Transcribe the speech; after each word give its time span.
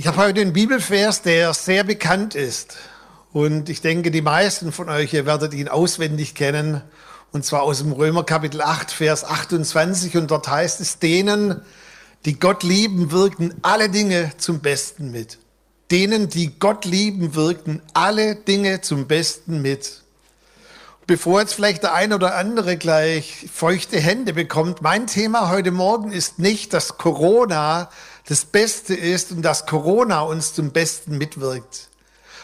Ich 0.00 0.06
habe 0.06 0.18
heute 0.18 0.40
einen 0.40 0.52
Bibelvers, 0.52 1.22
der 1.22 1.52
sehr 1.54 1.82
bekannt 1.82 2.36
ist. 2.36 2.76
Und 3.32 3.68
ich 3.68 3.80
denke, 3.80 4.12
die 4.12 4.22
meisten 4.22 4.70
von 4.70 4.88
euch, 4.88 5.12
ihr 5.12 5.26
werdet 5.26 5.54
ihn 5.54 5.66
auswendig 5.66 6.36
kennen. 6.36 6.82
Und 7.32 7.44
zwar 7.44 7.62
aus 7.62 7.78
dem 7.78 7.90
Römer 7.90 8.22
Kapitel 8.22 8.62
8, 8.62 8.92
Vers 8.92 9.24
28. 9.24 10.16
Und 10.16 10.30
dort 10.30 10.46
heißt 10.46 10.80
es, 10.80 11.00
denen, 11.00 11.62
die 12.26 12.38
Gott 12.38 12.62
lieben, 12.62 13.10
wirken 13.10 13.54
alle 13.62 13.88
Dinge 13.88 14.30
zum 14.38 14.60
Besten 14.60 15.10
mit. 15.10 15.38
Denen, 15.90 16.28
die 16.28 16.56
Gott 16.60 16.84
lieben, 16.84 17.34
wirken 17.34 17.82
alle 17.92 18.36
Dinge 18.36 18.82
zum 18.82 19.08
Besten 19.08 19.62
mit. 19.62 20.04
Bevor 21.08 21.40
jetzt 21.40 21.54
vielleicht 21.54 21.82
der 21.82 21.94
ein 21.94 22.12
oder 22.12 22.36
andere 22.36 22.76
gleich 22.76 23.46
feuchte 23.52 23.98
Hände 23.98 24.34
bekommt, 24.34 24.80
mein 24.80 25.08
Thema 25.08 25.50
heute 25.50 25.72
Morgen 25.72 26.12
ist 26.12 26.38
nicht, 26.38 26.72
dass 26.72 26.98
Corona 26.98 27.88
das 28.28 28.44
Beste 28.44 28.94
ist 28.94 29.32
und 29.32 29.42
dass 29.42 29.64
Corona 29.64 30.20
uns 30.20 30.52
zum 30.52 30.70
Besten 30.70 31.16
mitwirkt. 31.16 31.88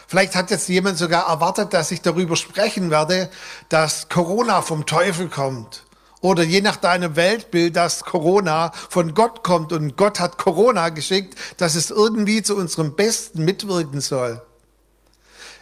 Vielleicht 0.07 0.35
hat 0.35 0.49
jetzt 0.49 0.67
jemand 0.67 0.97
sogar 0.97 1.27
erwartet, 1.27 1.73
dass 1.73 1.91
ich 1.91 2.01
darüber 2.01 2.35
sprechen 2.35 2.89
werde, 2.89 3.29
dass 3.69 4.09
Corona 4.09 4.63
vom 4.63 4.87
Teufel 4.87 5.29
kommt. 5.29 5.83
Oder 6.21 6.41
je 6.41 6.61
nach 6.61 6.77
deinem 6.77 7.15
Weltbild, 7.15 7.75
dass 7.75 8.03
Corona 8.03 8.71
von 8.89 9.13
Gott 9.13 9.43
kommt 9.43 9.71
und 9.71 9.95
Gott 9.95 10.19
hat 10.19 10.39
Corona 10.39 10.89
geschickt, 10.89 11.37
dass 11.57 11.75
es 11.75 11.91
irgendwie 11.91 12.41
zu 12.41 12.55
unserem 12.55 12.95
Besten 12.95 13.45
mitwirken 13.45 14.01
soll. 14.01 14.41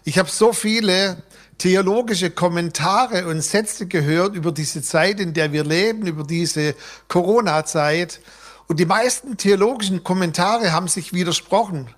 Ich 0.06 0.18
habe 0.18 0.30
so 0.30 0.54
viele 0.54 1.24
theologische 1.58 2.30
Kommentare 2.30 3.28
und 3.28 3.42
Sätze 3.42 3.88
gehört 3.88 4.36
über 4.36 4.54
diese 4.54 4.82
Zeit, 4.82 5.20
in 5.20 5.34
der 5.34 5.52
wir 5.52 5.66
leben, 5.66 6.08
über 6.08 6.24
diese 6.24 6.76
Corona-Zeit. 7.10 8.22
Und 8.68 8.80
die 8.80 8.86
meisten 8.86 9.38
theologischen 9.38 10.04
Kommentare 10.04 10.72
haben 10.72 10.88
sich 10.88 11.14
widersprochen. 11.14 11.90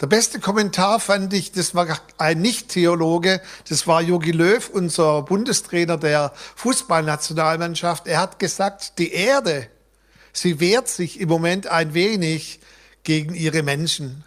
Der 0.00 0.06
beste 0.06 0.40
Kommentar 0.40 0.98
fand 0.98 1.32
ich, 1.32 1.52
das 1.52 1.74
war 1.74 1.86
ein 2.18 2.40
Nicht-Theologe, 2.40 3.40
das 3.68 3.86
war 3.86 4.02
Jogi 4.02 4.32
Löw, 4.32 4.68
unser 4.70 5.22
Bundestrainer 5.22 5.96
der 5.96 6.32
Fußballnationalmannschaft. 6.56 8.08
Er 8.08 8.20
hat 8.20 8.38
gesagt, 8.38 8.98
die 8.98 9.12
Erde, 9.12 9.68
sie 10.32 10.58
wehrt 10.58 10.88
sich 10.88 11.20
im 11.20 11.28
Moment 11.28 11.68
ein 11.68 11.94
wenig 11.94 12.60
gegen 13.04 13.34
ihre 13.34 13.62
Menschen. 13.62 14.24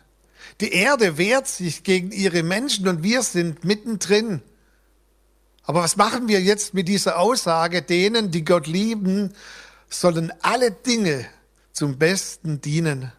Die 0.61 0.71
Erde 0.71 1.17
wehrt 1.17 1.47
sich 1.47 1.83
gegen 1.83 2.11
ihre 2.11 2.43
Menschen 2.43 2.87
und 2.87 3.03
wir 3.03 3.21
sind 3.21 3.65
mittendrin. 3.65 4.41
Aber 5.63 5.83
was 5.83 5.97
machen 5.97 6.29
wir 6.29 6.41
jetzt 6.41 6.73
mit 6.73 6.87
dieser 6.87 7.19
Aussage? 7.19 7.81
Denen, 7.81 8.31
die 8.31 8.45
Gott 8.45 8.67
lieben, 8.67 9.33
sollen 9.89 10.31
alle 10.41 10.71
Dinge 10.71 11.27
zum 11.77 11.99
Besten 11.99 12.59
dienen. 12.59 13.11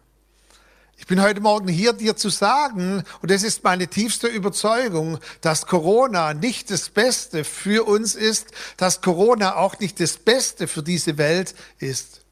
Ich 0.97 1.07
bin 1.07 1.21
heute 1.21 1.39
Morgen 1.39 1.69
hier, 1.69 1.93
dir 1.93 2.17
zu 2.17 2.27
sagen, 2.27 3.05
und 3.21 3.31
es 3.31 3.43
ist 3.43 3.63
meine 3.63 3.87
tiefste 3.87 4.27
Überzeugung, 4.27 5.17
dass 5.39 5.65
Corona 5.65 6.33
nicht 6.33 6.69
das 6.69 6.89
Beste 6.89 7.45
für 7.45 7.87
uns 7.87 8.15
ist, 8.15 8.51
dass 8.75 8.99
Corona 8.99 9.55
auch 9.55 9.79
nicht 9.79 10.01
das 10.01 10.17
Beste 10.17 10.67
für 10.67 10.83
diese 10.83 11.17
Welt 11.17 11.55
ist. 11.77 12.25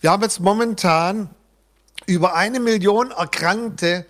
Wir 0.00 0.12
haben 0.12 0.22
jetzt 0.22 0.38
momentan 0.38 1.28
über 2.06 2.36
eine 2.36 2.60
Million 2.60 3.10
Erkrankte 3.10 4.06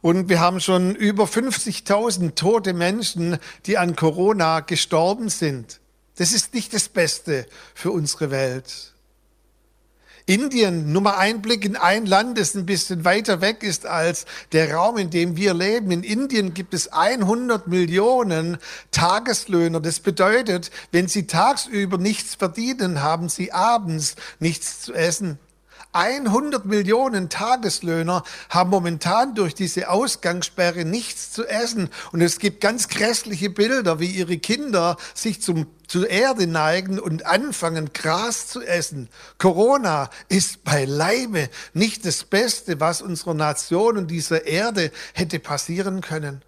und 0.00 0.28
wir 0.28 0.40
haben 0.40 0.58
schon 0.58 0.96
über 0.96 1.26
50.000 1.26 2.34
tote 2.34 2.72
Menschen, 2.72 3.38
die 3.66 3.78
an 3.78 3.94
Corona 3.94 4.58
gestorben 4.58 5.28
sind. 5.28 5.78
Das 6.16 6.32
ist 6.32 6.52
nicht 6.52 6.74
das 6.74 6.88
Beste 6.88 7.46
für 7.74 7.92
unsere 7.92 8.32
Welt. 8.32 8.93
Indien, 10.26 10.90
nur 10.90 11.02
mal 11.02 11.16
ein 11.16 11.42
Blick 11.42 11.66
in 11.66 11.76
ein 11.76 12.06
Land, 12.06 12.38
das 12.38 12.54
ein 12.54 12.64
bisschen 12.64 13.04
weiter 13.04 13.42
weg 13.42 13.62
ist 13.62 13.84
als 13.84 14.24
der 14.52 14.72
Raum, 14.72 14.96
in 14.96 15.10
dem 15.10 15.36
wir 15.36 15.52
leben. 15.52 15.90
In 15.90 16.02
Indien 16.02 16.54
gibt 16.54 16.72
es 16.72 16.88
100 16.88 17.66
Millionen 17.66 18.56
Tageslöhner. 18.90 19.80
Das 19.80 20.00
bedeutet, 20.00 20.70
wenn 20.92 21.08
sie 21.08 21.26
tagsüber 21.26 21.98
nichts 21.98 22.36
verdienen, 22.36 23.02
haben 23.02 23.28
sie 23.28 23.52
abends 23.52 24.16
nichts 24.38 24.80
zu 24.80 24.94
essen. 24.94 25.38
100 25.94 26.64
Millionen 26.64 27.28
Tageslöhner 27.28 28.24
haben 28.50 28.70
momentan 28.70 29.34
durch 29.34 29.54
diese 29.54 29.88
Ausgangssperre 29.90 30.84
nichts 30.84 31.30
zu 31.30 31.46
essen. 31.46 31.88
Und 32.10 32.20
es 32.20 32.38
gibt 32.38 32.60
ganz 32.60 32.88
grässliche 32.88 33.48
Bilder, 33.48 34.00
wie 34.00 34.10
ihre 34.10 34.38
Kinder 34.38 34.96
sich 35.14 35.40
zum, 35.40 35.66
zur 35.86 36.10
Erde 36.10 36.48
neigen 36.48 36.98
und 36.98 37.26
anfangen, 37.26 37.92
Gras 37.92 38.48
zu 38.48 38.60
essen. 38.60 39.08
Corona 39.38 40.10
ist 40.28 40.64
beileibe 40.64 41.48
nicht 41.74 42.04
das 42.04 42.24
Beste, 42.24 42.80
was 42.80 43.00
unserer 43.00 43.34
Nation 43.34 43.96
und 43.96 44.10
dieser 44.10 44.46
Erde 44.46 44.90
hätte 45.12 45.38
passieren 45.38 46.00
können. 46.00 46.42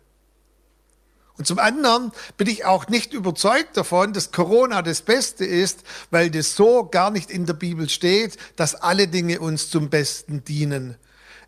Und 1.38 1.46
zum 1.46 1.58
anderen 1.58 2.12
bin 2.36 2.46
ich 2.46 2.64
auch 2.64 2.88
nicht 2.88 3.12
überzeugt 3.12 3.76
davon, 3.76 4.12
dass 4.12 4.32
Corona 4.32 4.82
das 4.82 5.02
Beste 5.02 5.44
ist, 5.44 5.80
weil 6.10 6.30
das 6.30 6.56
so 6.56 6.86
gar 6.86 7.10
nicht 7.10 7.30
in 7.30 7.44
der 7.44 7.54
Bibel 7.54 7.88
steht, 7.88 8.38
dass 8.56 8.74
alle 8.74 9.06
Dinge 9.08 9.40
uns 9.40 9.68
zum 9.68 9.90
Besten 9.90 10.44
dienen. 10.44 10.96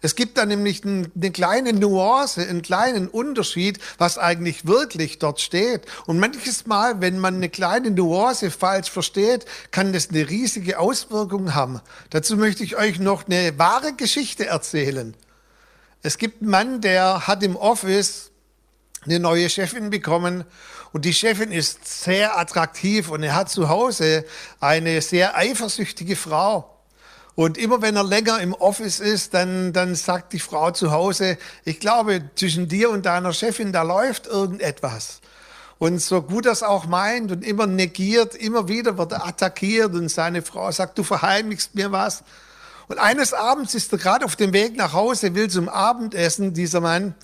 Es 0.01 0.15
gibt 0.15 0.39
da 0.39 0.47
nämlich 0.47 0.85
eine 0.85 1.31
kleine 1.33 1.73
Nuance, 1.73 2.47
einen 2.47 2.63
kleinen 2.63 3.09
Unterschied, 3.09 3.81
was 3.99 4.17
eigentlich 4.17 4.67
wirklich 4.67 5.19
dort 5.19 5.41
steht. 5.41 5.87
Und 6.07 6.21
manches 6.21 6.67
Mal, 6.67 7.01
wenn 7.01 7.19
man 7.19 7.37
eine 7.37 7.49
kleine 7.49 7.91
Nuance 7.91 8.53
falsch 8.53 8.91
versteht, 8.91 9.45
kann 9.73 9.93
das 9.93 10.11
eine 10.11 10.29
riesige 10.29 10.79
Auswirkung 10.79 11.55
haben. 11.55 11.81
Dazu 12.11 12.37
möchte 12.37 12.63
ich 12.63 12.77
euch 12.77 13.01
noch 13.01 13.27
eine 13.27 13.59
wahre 13.59 13.93
Geschichte 13.95 14.47
erzählen. 14.47 15.17
Es 16.03 16.19
gibt 16.19 16.43
einen 16.43 16.51
Mann, 16.51 16.81
der 16.81 17.27
hat 17.27 17.43
im 17.43 17.57
Office 17.57 18.31
eine 19.09 19.21
neue 19.21 19.49
Chefin 19.49 19.91
bekommen 19.91 20.45
und 20.93 21.05
die 21.05 21.15
Chefin 21.15 21.53
ist 21.53 21.87
sehr 22.05 22.39
attraktiv 22.39 23.11
und 23.11 23.23
er 23.23 23.35
hat 23.35 23.51
zu 23.51 23.69
Hause 23.69 24.25
eine 24.61 25.01
sehr 25.01 25.37
eifersüchtige 25.37 26.17
Frau. 26.17 26.75
Und 27.35 27.57
immer 27.57 27.83
wenn 27.83 27.95
er 27.95 28.05
länger 28.05 28.41
im 28.41 28.53
Office 28.53 28.99
ist, 28.99 29.33
dann, 29.33 29.73
dann 29.73 29.95
sagt 29.95 30.33
die 30.33 30.41
Frau 30.41 30.73
zu 30.73 30.91
Hause, 30.91 31.39
ich 31.65 31.79
glaube, 31.79 32.31
zwischen 32.35 32.69
dir 32.69 32.91
und 32.91 33.07
deiner 33.07 33.33
Chefin, 33.33 33.73
da 33.73 33.83
läuft 33.83 34.27
irgendetwas. 34.27 35.21
Und 35.79 36.03
so 36.03 36.21
gut 36.21 36.47
er 36.47 36.53
es 36.53 36.65
auch 36.65 36.87
meint 36.87 37.31
und 37.31 37.45
immer 37.45 37.69
negiert, 37.69 38.35
immer 38.35 38.67
wieder 38.67 38.99
wird 38.99 39.13
er 39.13 39.25
attackiert 39.25 39.95
und 39.95 40.09
seine 40.09 40.43
Frau 40.43 40.73
sagt, 40.73 40.99
du 40.99 41.05
verheimlichst 41.05 41.77
mir 41.77 41.93
was. 41.93 42.25
Und 42.89 42.99
eines 42.99 43.33
Abends 43.35 43.75
ist 43.75 43.93
er 43.93 43.99
gerade 43.99 44.25
auf 44.25 44.35
dem 44.35 44.53
Weg 44.53 44.77
nach 44.77 44.93
Hause, 44.93 45.35
will 45.37 45.49
zum 45.49 45.69
Abendessen, 45.69 46.55
dieser 46.55 46.81
Mann. 46.81 47.15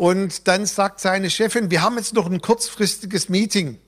Und 0.00 0.48
dann 0.48 0.64
sagt 0.64 0.98
seine 0.98 1.28
Chefin, 1.28 1.70
wir 1.70 1.82
haben 1.82 1.98
jetzt 1.98 2.14
noch 2.14 2.24
ein 2.24 2.40
kurzfristiges 2.40 3.28
Meeting. 3.28 3.78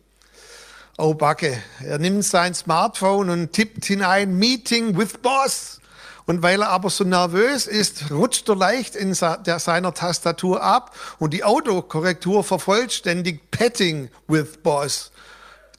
Oh 0.98 1.14
Backe, 1.14 1.56
er 1.82 1.96
nimmt 1.96 2.26
sein 2.26 2.52
Smartphone 2.52 3.30
und 3.30 3.54
tippt 3.54 3.86
hinein 3.86 4.36
Meeting 4.36 4.98
with 4.98 5.14
Boss. 5.22 5.80
Und 6.26 6.42
weil 6.42 6.60
er 6.60 6.68
aber 6.68 6.90
so 6.90 7.04
nervös 7.04 7.66
ist, 7.66 8.10
rutscht 8.10 8.46
er 8.50 8.56
leicht 8.56 8.94
in 8.94 9.14
seiner 9.14 9.94
Tastatur 9.94 10.62
ab 10.62 10.94
und 11.18 11.32
die 11.32 11.44
Autokorrektur 11.44 12.44
vervollständigt 12.44 13.50
Petting 13.50 14.10
with 14.28 14.58
Boss. 14.62 15.12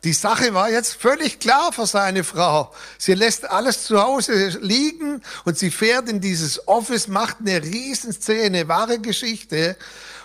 Die 0.03 0.13
Sache 0.13 0.55
war 0.55 0.69
jetzt 0.69 0.95
völlig 0.95 1.39
klar 1.39 1.71
für 1.71 1.85
seine 1.85 2.23
Frau. 2.23 2.73
Sie 2.97 3.13
lässt 3.13 3.50
alles 3.50 3.83
zu 3.83 4.01
Hause 4.01 4.57
liegen 4.61 5.21
und 5.45 5.59
sie 5.59 5.69
fährt 5.69 6.09
in 6.09 6.19
dieses 6.19 6.67
Office, 6.67 7.07
macht 7.07 7.38
eine 7.39 7.63
Riesenszene, 7.63 8.67
wahre 8.67 8.97
Geschichte 8.97 9.77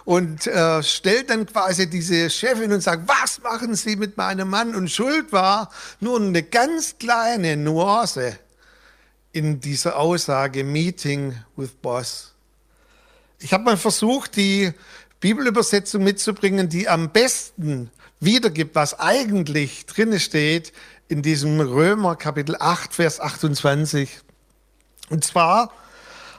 und 0.08 0.46
äh, 0.46 0.82
stellt 0.82 1.28
dann 1.28 1.44
quasi 1.44 1.86
diese 1.90 2.30
Chefin 2.30 2.72
und 2.72 2.80
sagt, 2.80 3.06
was 3.06 3.42
machen 3.42 3.74
Sie 3.74 3.94
mit 3.94 4.16
meinem 4.16 4.48
Mann? 4.48 4.74
Und 4.74 4.90
Schuld 4.90 5.32
war 5.32 5.70
nur 6.00 6.18
eine 6.18 6.42
ganz 6.42 6.96
kleine 6.98 7.58
Nuance 7.58 8.38
in 9.32 9.60
dieser 9.60 9.98
Aussage 9.98 10.64
Meeting 10.64 11.34
with 11.56 11.72
Boss. 11.82 12.32
Ich 13.38 13.52
habe 13.52 13.64
mal 13.64 13.76
versucht, 13.76 14.36
die 14.36 14.72
Bibelübersetzung 15.20 16.02
mitzubringen, 16.02 16.70
die 16.70 16.88
am 16.88 17.10
besten 17.10 17.90
wiedergibt, 18.18 18.76
was 18.76 18.98
eigentlich 18.98 19.84
drinne 19.84 20.20
steht 20.20 20.72
in 21.08 21.20
diesem 21.20 21.60
Römer 21.60 22.16
Kapitel 22.16 22.56
8, 22.58 22.94
Vers 22.94 23.20
28. 23.20 24.20
Und 25.10 25.22
zwar 25.22 25.70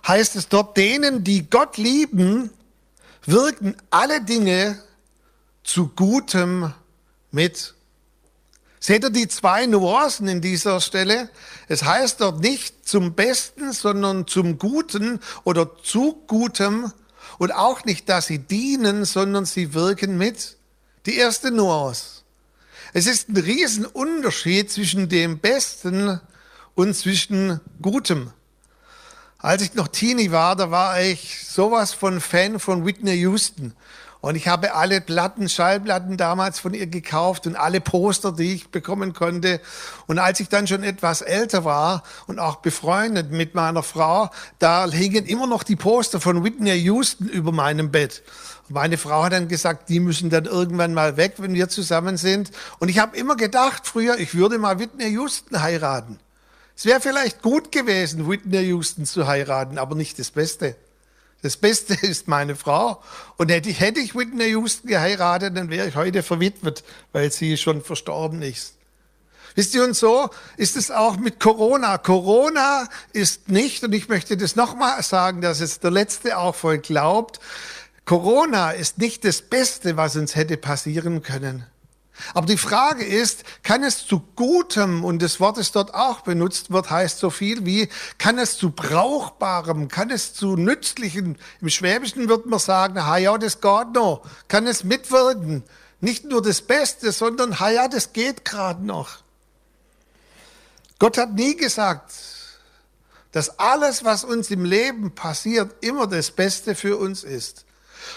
heißt 0.08 0.38
es 0.38 0.48
dort, 0.48 0.76
denen, 0.76 1.24
die 1.24 1.48
Gott 1.52 1.78
lieben, 1.78 2.50
wirken 3.26 3.76
alle 3.90 4.22
Dinge 4.22 4.82
zu 5.64 5.90
Gutem 5.90 6.74
mit. 7.32 7.76
Seht 8.80 9.04
ihr 9.04 9.10
die 9.10 9.28
zwei 9.28 9.66
Nuancen 9.66 10.28
in 10.28 10.42
dieser 10.42 10.80
Stelle? 10.80 11.30
Es 11.68 11.84
heißt 11.84 12.22
dort 12.22 12.40
nicht 12.40 12.88
zum 12.88 13.14
Besten, 13.14 13.74
sondern 13.74 14.26
zum 14.26 14.58
Guten 14.58 15.20
oder 15.44 15.70
zu 15.84 16.24
Gutem 16.28 16.92
und 17.38 17.52
auch 17.54 17.84
nicht, 17.84 18.08
dass 18.08 18.28
sie 18.28 18.40
dienen, 18.40 19.06
sondern 19.06 19.46
sie 19.46 19.74
wirken 19.74 20.18
mit. 20.18 20.58
Die 21.06 21.16
erste 21.16 21.52
Nuance. 21.52 22.24
Es 22.94 23.06
ist 23.06 23.30
ein 23.30 23.38
Riesenunterschied 23.38 24.72
zwischen 24.72 25.10
dem 25.10 25.40
Besten 25.40 26.20
und 26.76 26.96
zwischen 26.96 27.60
Gutem. 27.82 28.32
Als 29.42 29.62
ich 29.62 29.74
noch 29.74 29.88
Teenie 29.88 30.32
war, 30.32 30.58
da 30.58 30.70
war 30.70 31.00
ich 31.00 31.48
sowas 31.48 31.94
von 31.94 32.20
Fan 32.20 32.60
von 32.60 32.86
Whitney 32.86 33.14
Houston. 33.22 33.74
Und 34.20 34.36
ich 34.36 34.50
habe 34.50 34.76
alle 34.76 35.00
Platten, 35.00 35.48
Schallplatten 35.48 36.18
damals 36.18 36.60
von 36.60 36.74
ihr 36.74 36.88
gekauft 36.88 37.48
und 37.48 37.56
alle 37.56 37.80
Poster, 37.80 38.34
die 38.34 38.56
ich 38.56 38.70
bekommen 38.70 39.14
konnte. 39.14 39.62
Und 40.08 40.20
als 40.20 40.42
ich 40.42 40.50
dann 40.50 40.68
schon 40.68 40.84
etwas 40.84 41.22
älter 41.22 41.64
war 41.64 42.04
und 42.28 42.38
auch 42.38 42.58
befreundet 42.58 43.32
mit 43.32 43.56
meiner 43.56 43.82
Frau, 43.82 44.30
da 44.60 44.92
hingen 44.92 45.26
immer 45.26 45.48
noch 45.48 45.64
die 45.64 45.78
Poster 45.78 46.20
von 46.20 46.44
Whitney 46.44 46.74
Houston 46.74 47.30
über 47.30 47.54
meinem 47.54 47.92
Bett. 47.92 48.24
Meine 48.68 48.98
Frau 48.98 49.24
hat 49.24 49.32
dann 49.32 49.48
gesagt, 49.48 49.88
die 49.88 50.02
müssen 50.02 50.30
dann 50.30 50.46
irgendwann 50.46 50.94
mal 50.94 51.16
weg, 51.16 51.36
wenn 51.38 51.54
wir 51.54 51.70
zusammen 51.70 52.18
sind. 52.18 52.52
Und 52.80 52.90
ich 52.90 53.00
habe 53.00 53.16
immer 53.16 53.38
gedacht 53.38 53.88
früher, 53.88 54.20
ich 54.20 54.36
würde 54.36 54.58
mal 54.58 54.80
Whitney 54.80 55.08
Houston 55.12 55.62
heiraten. 55.62 56.20
Es 56.80 56.86
wäre 56.86 57.02
vielleicht 57.02 57.42
gut 57.42 57.74
gewesen, 57.74 58.30
Whitney 58.30 58.68
Houston 58.68 59.06
zu 59.06 59.28
heiraten, 59.28 59.78
aber 59.78 59.96
nicht 59.96 60.18
das 60.18 60.32
Beste. 60.32 60.78
Das 61.42 61.58
Beste 61.58 61.94
ist 62.08 62.30
meine 62.30 62.56
Frau. 62.56 63.04
Und 63.36 63.52
hätte 63.52 63.70
ich, 63.70 63.82
hätte 63.82 64.00
ich 64.00 64.16
Whitney 64.16 64.52
Houston 64.52 64.88
geheiratet, 64.88 65.58
dann 65.58 65.70
wäre 65.70 65.90
ich 65.90 65.98
heute 65.98 66.24
verwitwet, 66.24 66.86
weil 67.12 67.34
sie 67.34 67.58
schon 67.58 67.84
verstorben 67.84 68.42
ist. 68.42 68.76
Wisst 69.56 69.76
ihr, 69.76 69.84
und 69.84 69.94
so 69.94 70.30
ist 70.56 70.78
es 70.78 70.90
auch 70.90 71.18
mit 71.18 71.42
Corona. 71.42 71.98
Corona 71.98 72.88
ist 73.12 73.50
nicht, 73.50 73.84
und 73.84 73.92
ich 73.92 74.08
möchte 74.08 74.38
das 74.38 74.56
nochmal 74.56 75.04
sagen, 75.04 75.42
dass 75.42 75.60
es 75.60 75.82
der 75.82 75.92
Letzte 75.92 76.38
auch 76.38 76.56
voll 76.56 76.78
glaubt, 76.78 77.42
Corona 78.06 78.72
ist 78.72 79.00
nicht 79.00 79.26
das 79.26 79.42
Beste, 79.42 79.98
was 79.98 80.16
uns 80.16 80.38
hätte 80.38 80.56
passieren 80.56 81.24
können. 81.24 81.66
Aber 82.34 82.46
die 82.46 82.58
Frage 82.58 83.06
ist, 83.06 83.44
kann 83.64 83.84
es 83.84 84.06
zu 84.06 84.22
Gutem, 84.36 85.04
und 85.04 85.22
das 85.22 85.40
Wort, 85.40 85.58
das 85.58 85.72
dort 85.72 85.94
auch 85.94 86.22
benutzt 86.22 86.72
wird, 86.72 86.90
heißt 86.90 87.20
so 87.20 87.30
viel 87.30 87.66
wie, 87.66 87.90
kann 88.18 88.38
es 88.38 88.58
zu 88.58 88.72
Brauchbarem, 88.72 89.88
kann 89.88 90.10
es 90.10 90.34
zu 90.34 90.56
Nützlichen, 90.56 91.38
im 91.62 91.70
Schwäbischen 91.70 92.30
wird 92.30 92.46
man 92.46 92.60
sagen, 92.60 93.06
ha 93.06 93.18
ja, 93.18 93.38
das 93.38 93.62
geht 93.62 93.94
noch, 93.94 94.26
kann 94.48 94.68
es 94.68 94.84
mitwirken. 94.84 95.64
Nicht 96.02 96.26
nur 96.26 96.42
das 96.42 96.62
Beste, 96.62 97.12
sondern 97.12 97.60
ha 97.60 97.70
ja, 97.70 97.88
das 97.88 98.14
geht 98.14 98.46
gerade 98.46 98.86
noch. 98.86 99.18
Gott 100.98 101.18
hat 101.18 101.34
nie 101.34 101.56
gesagt, 101.56 102.12
dass 103.32 103.60
alles, 103.60 104.04
was 104.04 104.24
uns 104.24 104.50
im 104.50 104.66
Leben 104.66 105.14
passiert, 105.14 105.76
immer 105.84 106.08
das 106.08 106.32
Beste 106.32 106.76
für 106.76 106.98
uns 106.98 107.24
ist. 107.24 107.66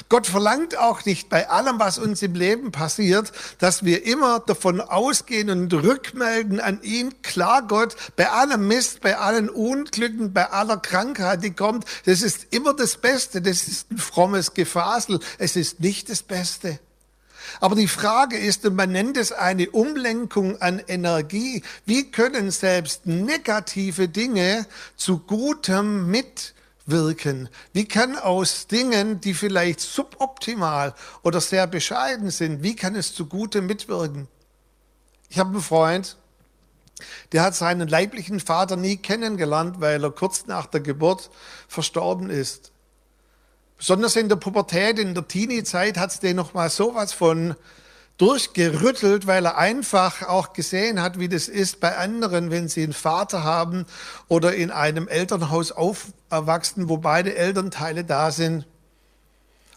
Gott 0.08 0.26
verlangt 0.26 0.76
auch 0.78 1.04
nicht 1.04 1.28
bei 1.28 1.48
allem, 1.48 1.78
was 1.78 1.98
uns 1.98 2.22
im 2.22 2.34
Leben 2.34 2.72
passiert, 2.72 3.32
dass 3.58 3.84
wir 3.84 4.04
immer 4.04 4.40
davon 4.40 4.80
ausgehen 4.80 5.50
und 5.50 5.72
rückmelden 5.72 6.60
an 6.60 6.82
ihn. 6.82 7.22
Klar, 7.22 7.66
Gott, 7.66 7.96
bei 8.16 8.30
allem 8.30 8.68
Mist, 8.68 9.00
bei 9.00 9.16
allen 9.18 9.48
Unglücken, 9.48 10.32
bei 10.32 10.50
aller 10.50 10.76
Krankheit, 10.76 11.42
die 11.42 11.52
kommt, 11.52 11.84
das 12.04 12.22
ist 12.22 12.46
immer 12.50 12.74
das 12.74 12.96
Beste. 12.96 13.42
Das 13.42 13.68
ist 13.68 13.90
ein 13.90 13.98
frommes 13.98 14.54
Gefasel. 14.54 15.20
Es 15.38 15.56
ist 15.56 15.80
nicht 15.80 16.08
das 16.08 16.22
Beste. 16.22 16.78
Aber 17.60 17.76
die 17.76 17.88
Frage 17.88 18.38
ist, 18.38 18.64
und 18.64 18.76
man 18.76 18.92
nennt 18.92 19.16
es 19.16 19.32
eine 19.32 19.70
Umlenkung 19.70 20.60
an 20.60 20.80
Energie, 20.86 21.62
wie 21.84 22.10
können 22.10 22.50
selbst 22.50 23.06
negative 23.06 24.08
Dinge 24.08 24.66
zu 24.96 25.18
Gutem 25.18 26.10
mit 26.10 26.54
wirken? 26.86 27.48
Wie 27.72 27.86
kann 27.86 28.16
aus 28.16 28.66
Dingen, 28.66 29.20
die 29.20 29.34
vielleicht 29.34 29.80
suboptimal 29.80 30.94
oder 31.22 31.40
sehr 31.40 31.66
bescheiden 31.66 32.30
sind, 32.30 32.62
wie 32.62 32.76
kann 32.76 32.94
es 32.94 33.14
zugute 33.14 33.62
mitwirken? 33.62 34.28
Ich 35.28 35.38
habe 35.38 35.50
einen 35.50 35.62
Freund, 35.62 36.16
der 37.32 37.42
hat 37.42 37.54
seinen 37.54 37.88
leiblichen 37.88 38.40
Vater 38.40 38.76
nie 38.76 38.96
kennengelernt, 38.96 39.80
weil 39.80 40.04
er 40.04 40.10
kurz 40.10 40.46
nach 40.46 40.66
der 40.66 40.80
Geburt 40.80 41.30
verstorben 41.68 42.30
ist. 42.30 42.70
Besonders 43.78 44.14
in 44.16 44.28
der 44.28 44.36
Pubertät, 44.36 44.98
in 44.98 45.14
der 45.14 45.26
Teenie-Zeit 45.26 45.96
hat 45.96 46.10
es 46.10 46.20
den 46.20 46.36
noch 46.36 46.54
mal 46.54 46.70
sowas 46.70 47.12
von 47.12 47.56
durchgerüttelt, 48.18 49.26
weil 49.26 49.46
er 49.46 49.58
einfach 49.58 50.22
auch 50.28 50.52
gesehen 50.52 51.02
hat, 51.02 51.18
wie 51.18 51.28
das 51.28 51.48
ist 51.48 51.80
bei 51.80 51.96
anderen, 51.96 52.50
wenn 52.50 52.68
sie 52.68 52.84
einen 52.84 52.92
Vater 52.92 53.42
haben 53.42 53.86
oder 54.28 54.54
in 54.54 54.70
einem 54.70 55.08
Elternhaus 55.08 55.72
aufwachsen, 56.32 56.88
wo 56.88 56.96
beide 56.96 57.36
Elternteile 57.36 58.04
da 58.04 58.30
sind. 58.30 58.66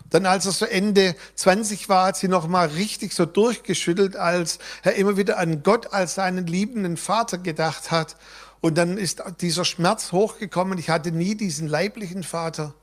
Dann, 0.10 0.26
als 0.26 0.46
er 0.46 0.52
so 0.52 0.66
Ende 0.66 1.16
20 1.36 1.90
war, 1.90 2.08
hat 2.08 2.18
sie 2.18 2.28
noch 2.28 2.48
mal 2.48 2.68
richtig 2.68 3.14
so 3.14 3.26
durchgeschüttelt, 3.26 4.16
als 4.16 4.60
er 4.84 4.96
immer 4.96 5.18
wieder 5.18 5.38
an 5.38 5.64
Gott 5.64 5.94
als 5.94 6.16
seinen 6.16 6.46
liebenden 6.48 6.96
Vater 6.96 7.38
gedacht 7.38 7.92
hat. 7.92 8.16
Und 8.62 8.78
dann 8.78 8.98
ist 8.98 9.24
dieser 9.42 9.66
Schmerz 9.66 10.12
hochgekommen. 10.12 10.78
Ich 10.78 10.90
hatte 10.90 11.12
nie 11.12 11.36
diesen 11.36 11.68
leiblichen 11.68 12.24
Vater. 12.24 12.74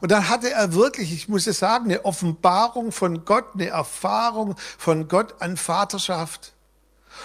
Und 0.00 0.10
dann 0.10 0.28
hatte 0.28 0.50
er 0.50 0.74
wirklich, 0.74 1.12
ich 1.12 1.28
muss 1.28 1.46
es 1.46 1.58
sagen, 1.58 1.86
eine 1.86 2.04
Offenbarung 2.04 2.92
von 2.92 3.24
Gott, 3.24 3.54
eine 3.54 3.68
Erfahrung 3.68 4.56
von 4.78 5.08
Gott 5.08 5.40
an 5.40 5.56
Vaterschaft. 5.56 6.52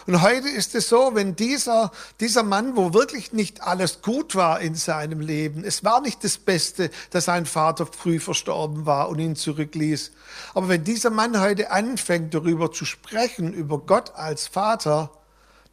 Und 0.07 0.21
heute 0.21 0.49
ist 0.49 0.75
es 0.75 0.89
so, 0.89 1.11
wenn 1.13 1.35
dieser, 1.35 1.91
dieser 2.19 2.43
Mann, 2.43 2.75
wo 2.75 2.93
wirklich 2.93 3.33
nicht 3.33 3.61
alles 3.61 4.01
gut 4.01 4.35
war 4.35 4.59
in 4.59 4.75
seinem 4.75 5.19
Leben, 5.19 5.63
es 5.63 5.83
war 5.83 6.01
nicht 6.01 6.23
das 6.23 6.37
Beste, 6.37 6.89
dass 7.11 7.25
sein 7.25 7.45
Vater 7.45 7.85
früh 7.85 8.19
verstorben 8.19 8.85
war 8.85 9.09
und 9.09 9.19
ihn 9.19 9.35
zurückließ. 9.35 10.11
Aber 10.53 10.69
wenn 10.69 10.83
dieser 10.83 11.09
Mann 11.09 11.39
heute 11.39 11.71
anfängt, 11.71 12.33
darüber 12.33 12.71
zu 12.71 12.85
sprechen, 12.85 13.53
über 13.53 13.77
Gott 13.79 14.15
als 14.15 14.47
Vater, 14.47 15.11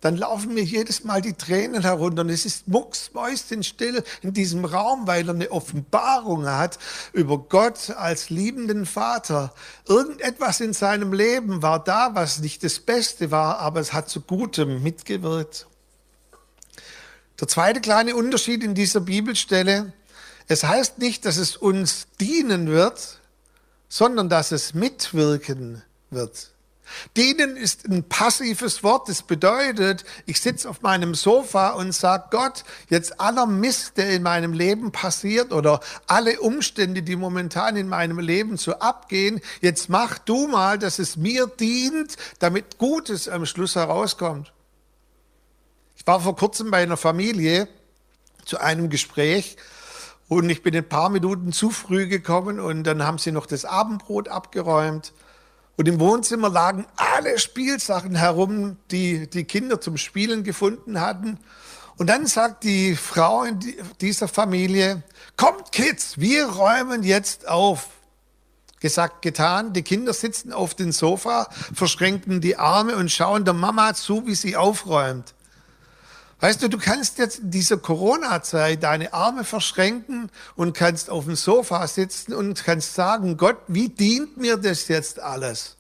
dann 0.00 0.16
laufen 0.16 0.54
mir 0.54 0.62
jedes 0.62 1.02
Mal 1.02 1.20
die 1.20 1.32
Tränen 1.32 1.82
herunter 1.82 2.22
und 2.22 2.28
es 2.28 2.44
ist 2.44 2.68
mucksmäuschenstill 2.68 4.04
in 4.22 4.32
diesem 4.32 4.64
Raum, 4.64 5.06
weil 5.06 5.28
er 5.28 5.34
eine 5.34 5.50
Offenbarung 5.50 6.46
hat 6.46 6.78
über 7.12 7.38
Gott 7.38 7.90
als 7.90 8.30
liebenden 8.30 8.86
Vater. 8.86 9.52
Irgendetwas 9.88 10.60
in 10.60 10.72
seinem 10.72 11.12
Leben 11.12 11.62
war 11.62 11.82
da, 11.82 12.14
was 12.14 12.38
nicht 12.38 12.62
das 12.62 12.78
Beste 12.78 13.32
war, 13.32 13.58
aber 13.58 13.80
es 13.80 13.92
hat 13.92 14.08
zu 14.08 14.20
Gutem 14.20 14.82
mitgewirkt. 14.82 15.66
Der 17.40 17.48
zweite 17.48 17.80
kleine 17.80 18.14
Unterschied 18.14 18.62
in 18.62 18.74
dieser 18.74 19.00
Bibelstelle, 19.00 19.92
es 20.46 20.64
heißt 20.64 20.98
nicht, 20.98 21.24
dass 21.24 21.36
es 21.36 21.56
uns 21.56 22.06
dienen 22.20 22.68
wird, 22.68 23.20
sondern 23.88 24.28
dass 24.28 24.52
es 24.52 24.74
mitwirken 24.74 25.82
wird. 26.10 26.52
Dienen 27.16 27.56
ist 27.56 27.86
ein 27.86 28.08
passives 28.08 28.82
Wort. 28.82 29.08
Das 29.08 29.22
bedeutet, 29.22 30.04
ich 30.26 30.40
sitze 30.40 30.68
auf 30.68 30.82
meinem 30.82 31.14
Sofa 31.14 31.70
und 31.70 31.92
sage 31.92 32.24
Gott, 32.30 32.64
jetzt 32.88 33.20
aller 33.20 33.46
Mist, 33.46 33.96
der 33.96 34.10
in 34.10 34.22
meinem 34.22 34.52
Leben 34.52 34.92
passiert 34.92 35.52
oder 35.52 35.80
alle 36.06 36.40
Umstände, 36.40 37.02
die 37.02 37.16
momentan 37.16 37.76
in 37.76 37.88
meinem 37.88 38.18
Leben 38.18 38.56
so 38.56 38.74
abgehen, 38.74 39.40
jetzt 39.60 39.88
mach 39.88 40.18
du 40.18 40.48
mal, 40.48 40.78
dass 40.78 40.98
es 40.98 41.16
mir 41.16 41.46
dient, 41.46 42.16
damit 42.38 42.78
Gutes 42.78 43.28
am 43.28 43.46
Schluss 43.46 43.76
herauskommt. 43.76 44.52
Ich 45.96 46.06
war 46.06 46.20
vor 46.20 46.36
kurzem 46.36 46.70
bei 46.70 46.82
einer 46.82 46.96
Familie 46.96 47.68
zu 48.44 48.58
einem 48.58 48.88
Gespräch 48.88 49.56
und 50.28 50.48
ich 50.50 50.62
bin 50.62 50.76
ein 50.76 50.88
paar 50.88 51.08
Minuten 51.08 51.52
zu 51.52 51.70
früh 51.70 52.06
gekommen 52.06 52.60
und 52.60 52.84
dann 52.84 53.02
haben 53.02 53.18
sie 53.18 53.32
noch 53.32 53.46
das 53.46 53.64
Abendbrot 53.64 54.28
abgeräumt. 54.28 55.12
Und 55.78 55.86
im 55.86 56.00
Wohnzimmer 56.00 56.50
lagen 56.50 56.86
alle 56.96 57.38
Spielsachen 57.38 58.16
herum, 58.16 58.78
die 58.90 59.30
die 59.30 59.44
Kinder 59.44 59.80
zum 59.80 59.96
Spielen 59.96 60.42
gefunden 60.42 61.00
hatten. 61.00 61.38
Und 61.96 62.08
dann 62.08 62.26
sagt 62.26 62.64
die 62.64 62.96
Frau 62.96 63.44
in 63.44 63.60
dieser 64.00 64.26
Familie, 64.26 65.04
kommt 65.36 65.70
Kids, 65.70 66.18
wir 66.18 66.46
räumen 66.46 67.04
jetzt 67.04 67.46
auf. 67.46 67.90
Gesagt, 68.80 69.22
getan. 69.22 69.72
Die 69.72 69.82
Kinder 69.82 70.12
sitzen 70.12 70.52
auf 70.52 70.74
dem 70.74 70.90
Sofa, 70.90 71.48
verschränken 71.72 72.40
die 72.40 72.56
Arme 72.56 72.96
und 72.96 73.12
schauen 73.12 73.44
der 73.44 73.54
Mama 73.54 73.94
zu, 73.94 74.26
wie 74.26 74.34
sie 74.34 74.56
aufräumt. 74.56 75.32
Weißt 76.40 76.62
du, 76.62 76.68
du 76.68 76.78
kannst 76.78 77.18
jetzt 77.18 77.40
in 77.40 77.50
dieser 77.50 77.78
Corona-Zeit 77.78 78.84
deine 78.84 79.12
Arme 79.12 79.42
verschränken 79.42 80.30
und 80.54 80.72
kannst 80.72 81.10
auf 81.10 81.24
dem 81.24 81.34
Sofa 81.34 81.86
sitzen 81.88 82.32
und 82.32 82.64
kannst 82.64 82.94
sagen, 82.94 83.36
Gott, 83.36 83.56
wie 83.66 83.88
dient 83.88 84.36
mir 84.36 84.56
das 84.56 84.86
jetzt 84.86 85.18
alles? 85.18 85.76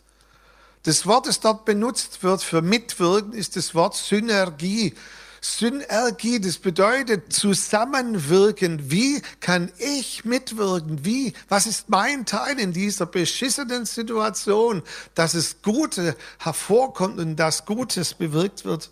Das 0.82 1.06
Wort, 1.06 1.28
das 1.28 1.38
dort 1.38 1.64
benutzt 1.64 2.24
wird 2.24 2.42
für 2.42 2.60
Mitwirken, 2.60 3.34
ist 3.34 3.54
das 3.54 3.74
Wort 3.74 3.94
Synergie. 3.94 4.94
Synergie, 5.40 6.40
das 6.40 6.58
bedeutet 6.58 7.32
zusammenwirken. 7.32 8.90
Wie 8.90 9.22
kann 9.38 9.70
ich 9.78 10.24
mitwirken? 10.24 11.04
Wie, 11.04 11.34
was 11.48 11.66
ist 11.66 11.88
mein 11.88 12.26
Teil 12.26 12.58
in 12.58 12.72
dieser 12.72 13.06
beschissenen 13.06 13.86
Situation, 13.86 14.82
dass 15.14 15.34
es 15.34 15.62
Gute 15.62 16.16
hervorkommt 16.38 17.20
und 17.20 17.36
dass 17.36 17.64
Gutes 17.64 18.14
bewirkt 18.14 18.64
wird? 18.64 18.90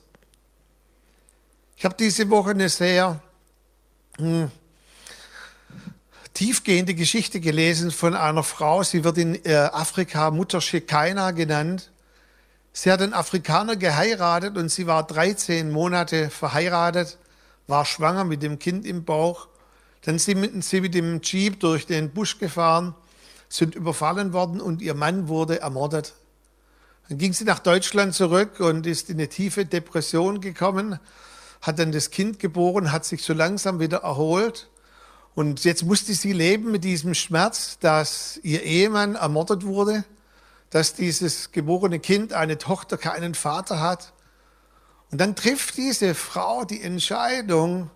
Ich 1.79 1.85
habe 1.85 1.95
diese 1.99 2.31
Woche 2.31 2.51
eine 2.51 2.71
sehr 2.71 3.21
hm, 4.17 4.51
tiefgehende 6.33 6.95
Geschichte 6.95 7.39
gelesen 7.39 7.91
von 7.91 8.15
einer 8.15 8.43
Frau. 8.43 8.83
Sie 8.83 9.05
wird 9.05 9.19
in 9.19 9.45
äh, 9.45 9.69
Afrika 9.73 10.31
Mutter 10.31 10.63
Shekinah 10.63 11.33
genannt. 11.33 11.91
Sie 12.73 12.91
hat 12.91 13.03
einen 13.03 13.13
Afrikaner 13.13 13.77
geheiratet 13.77 14.57
und 14.57 14.71
sie 14.71 14.87
war 14.87 15.07
13 15.07 15.71
Monate 15.71 16.31
verheiratet, 16.31 17.19
war 17.67 17.85
schwanger 17.85 18.25
mit 18.25 18.43
dem 18.43 18.59
Kind 18.59 18.87
im 18.87 19.05
Bauch. 19.05 19.49
Dann 20.07 20.19
sind 20.19 20.63
sie 20.63 20.81
mit 20.81 20.95
dem 20.95 21.21
Jeep 21.21 21.61
durch 21.61 21.85
den 21.85 22.11
Busch 22.11 22.39
gefahren, 22.39 22.95
sind 23.51 23.75
überfallen 23.75 24.33
worden 24.33 24.63
und 24.63 24.81
ihr 24.81 24.95
Mann 24.95 25.29
wurde 25.29 25.61
ermordet. 25.61 26.15
Dann 27.11 27.19
ging 27.19 27.35
sie 27.35 27.45
nach 27.45 27.59
Deutschland 27.59 28.15
zurück 28.15 28.61
und 28.61 28.87
ist 28.87 29.11
in 29.11 29.17
eine 29.17 29.29
tiefe 29.29 29.67
Depression 29.67 30.41
gekommen, 30.41 30.99
hat 31.61 31.79
dann 31.79 31.93
das 31.93 32.11
Kind 32.11 32.39
geboren, 32.39 32.93
hat 32.93 33.05
sich 33.05 33.23
so 33.23 33.33
langsam 33.33 33.81
wieder 33.81 33.99
erholt. 33.99 34.69
Und 35.35 35.65
jetzt 35.65 35.85
musste 35.85 36.15
sie 36.15 36.33
leben 36.33 36.71
mit 36.71 36.85
diesem 36.85 37.15
Schmerz, 37.15 37.79
dass 37.79 38.41
ihr 38.43 38.63
Ehemann 38.63 39.17
ermordet 39.17 39.65
wurde, 39.65 40.05
dass 40.71 40.95
dieses 40.95 41.53
geborene 41.53 42.01
Kind 42.01 42.33
eine 42.33 42.59
Tochter 42.59 42.97
keinen 42.97 43.35
Vater 43.35 43.81
hat. 43.81 44.13
Und 45.11 45.21
dann 45.21 45.37
trifft 45.37 45.77
diese 45.77 46.15
Frau 46.15 46.65
die 46.65 46.83
Entscheidung, 46.83 47.91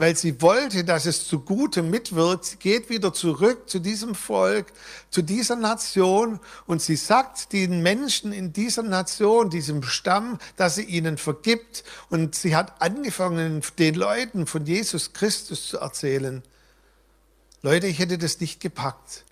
weil 0.00 0.16
sie 0.16 0.40
wollte, 0.40 0.82
dass 0.82 1.04
es 1.04 1.28
zu 1.28 1.40
Gutem 1.40 1.90
mitwirkt. 1.90 2.46
Sie 2.46 2.56
geht 2.56 2.88
wieder 2.88 3.12
zurück 3.12 3.68
zu 3.68 3.80
diesem 3.80 4.14
Volk, 4.14 4.72
zu 5.10 5.20
dieser 5.20 5.56
Nation 5.56 6.40
und 6.66 6.80
sie 6.80 6.96
sagt 6.96 7.52
den 7.52 7.82
Menschen 7.82 8.32
in 8.32 8.54
dieser 8.54 8.82
Nation, 8.82 9.50
diesem 9.50 9.82
Stamm, 9.82 10.38
dass 10.56 10.76
sie 10.76 10.84
ihnen 10.84 11.18
vergibt. 11.18 11.84
Und 12.08 12.34
sie 12.34 12.56
hat 12.56 12.80
angefangen, 12.80 13.60
den 13.78 13.94
Leuten 13.94 14.46
von 14.46 14.64
Jesus 14.64 15.12
Christus 15.12 15.68
zu 15.68 15.76
erzählen. 15.76 16.42
Leute, 17.60 17.86
ich 17.86 17.98
hätte 17.98 18.16
das 18.16 18.40
nicht 18.40 18.58
gepackt. 18.58 19.26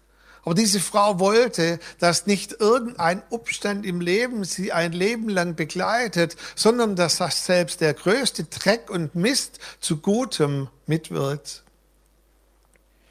Aber 0.45 0.55
diese 0.55 0.81
Frau 0.81 1.19
wollte, 1.19 1.79
dass 1.99 2.27
nicht 2.27 2.53
irgendein 2.61 3.23
Umstand 3.31 3.85
im 3.85 4.01
Leben 4.01 4.45
sie 4.45 4.73
ein 4.73 4.93
Leben 4.93 5.29
lang 5.29 5.57
begleitet, 5.57 6.37
sondern 6.55 6.97
dass 6.97 7.19
selbst 7.45 7.81
der 7.81 7.95
größte 7.95 8.45
Dreck 8.45 8.91
und 8.91 9.15
Mist 9.15 9.59
zu 9.81 9.99
Gutem 9.99 10.69
mitwirkt. 10.87 11.63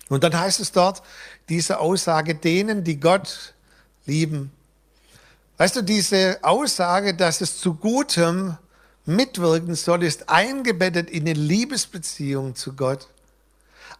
Und 0.09 0.23
dann 0.23 0.37
heißt 0.37 0.59
es 0.59 0.71
dort, 0.71 1.03
diese 1.49 1.79
Aussage 1.79 2.35
denen, 2.35 2.83
die 2.83 2.99
Gott 2.99 3.53
lieben. 4.05 4.51
Weißt 5.57 5.75
du, 5.75 5.81
diese 5.81 6.39
Aussage, 6.43 7.13
dass 7.13 7.41
es 7.41 7.59
zu 7.59 7.75
Gutem 7.75 8.57
mitwirken 9.05 9.75
soll, 9.75 10.03
ist 10.03 10.29
eingebettet 10.29 11.09
in 11.09 11.21
eine 11.21 11.33
Liebesbeziehung 11.33 12.55
zu 12.55 12.73
Gott 12.73 13.07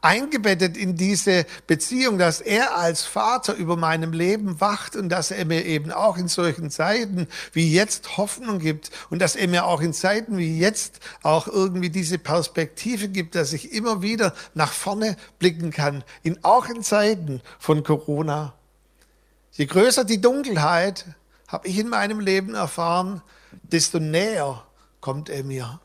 eingebettet 0.01 0.77
in 0.77 0.95
diese 0.95 1.45
Beziehung, 1.65 2.17
dass 2.17 2.41
er 2.41 2.77
als 2.77 3.03
Vater 3.03 3.55
über 3.55 3.75
meinem 3.75 4.13
Leben 4.13 4.61
wacht 4.61 4.95
und 4.95 5.09
dass 5.09 5.31
er 5.31 5.45
mir 5.45 5.65
eben 5.65 5.91
auch 5.91 6.17
in 6.17 6.27
solchen 6.27 6.69
Zeiten 6.69 7.27
wie 7.53 7.73
jetzt 7.73 8.17
Hoffnung 8.17 8.59
gibt 8.59 8.91
und 9.09 9.19
dass 9.19 9.35
er 9.35 9.47
mir 9.47 9.65
auch 9.65 9.81
in 9.81 9.93
Zeiten 9.93 10.37
wie 10.37 10.59
jetzt 10.59 10.99
auch 11.23 11.47
irgendwie 11.47 11.89
diese 11.89 12.17
Perspektive 12.17 13.07
gibt, 13.09 13.35
dass 13.35 13.53
ich 13.53 13.71
immer 13.71 14.01
wieder 14.01 14.33
nach 14.53 14.71
vorne 14.71 15.17
blicken 15.39 15.71
kann, 15.71 16.03
in, 16.23 16.43
auch 16.43 16.67
in 16.69 16.83
Zeiten 16.83 17.41
von 17.59 17.83
Corona. 17.83 18.53
Je 19.51 19.65
größer 19.65 20.03
die 20.03 20.21
Dunkelheit, 20.21 21.05
habe 21.47 21.67
ich 21.67 21.79
in 21.79 21.89
meinem 21.89 22.19
Leben 22.19 22.55
erfahren, 22.55 23.21
desto 23.63 23.99
näher 23.99 24.65
kommt 24.99 25.29
er 25.29 25.43
mir. 25.43 25.79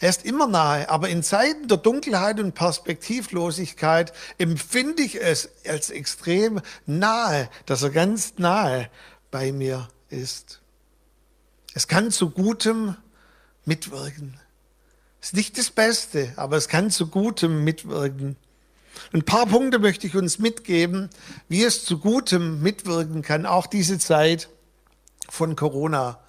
Er 0.00 0.10
ist 0.10 0.24
immer 0.24 0.46
nahe, 0.46 0.88
aber 0.88 1.08
in 1.08 1.24
Zeiten 1.24 1.66
der 1.66 1.78
Dunkelheit 1.78 2.38
und 2.38 2.54
Perspektivlosigkeit 2.54 4.12
empfinde 4.38 5.02
ich 5.02 5.20
es 5.20 5.50
als 5.66 5.90
extrem 5.90 6.60
nahe, 6.86 7.50
dass 7.66 7.82
er 7.82 7.90
ganz 7.90 8.34
nahe 8.38 8.88
bei 9.30 9.50
mir 9.50 9.88
ist. 10.08 10.60
Es 11.74 11.88
kann 11.88 12.12
zu 12.12 12.30
Gutem 12.30 12.96
mitwirken. 13.64 14.38
Ist 15.20 15.34
nicht 15.34 15.58
das 15.58 15.70
Beste, 15.70 16.32
aber 16.36 16.56
es 16.56 16.68
kann 16.68 16.90
zu 16.90 17.08
Gutem 17.08 17.64
mitwirken. 17.64 18.36
Ein 19.12 19.24
paar 19.24 19.46
Punkte 19.46 19.80
möchte 19.80 20.06
ich 20.06 20.16
uns 20.16 20.38
mitgeben, 20.38 21.10
wie 21.48 21.64
es 21.64 21.84
zu 21.84 21.98
Gutem 21.98 22.62
mitwirken 22.62 23.22
kann, 23.22 23.46
auch 23.46 23.66
diese 23.66 23.98
Zeit 23.98 24.48
von 25.28 25.56
Corona. 25.56 26.20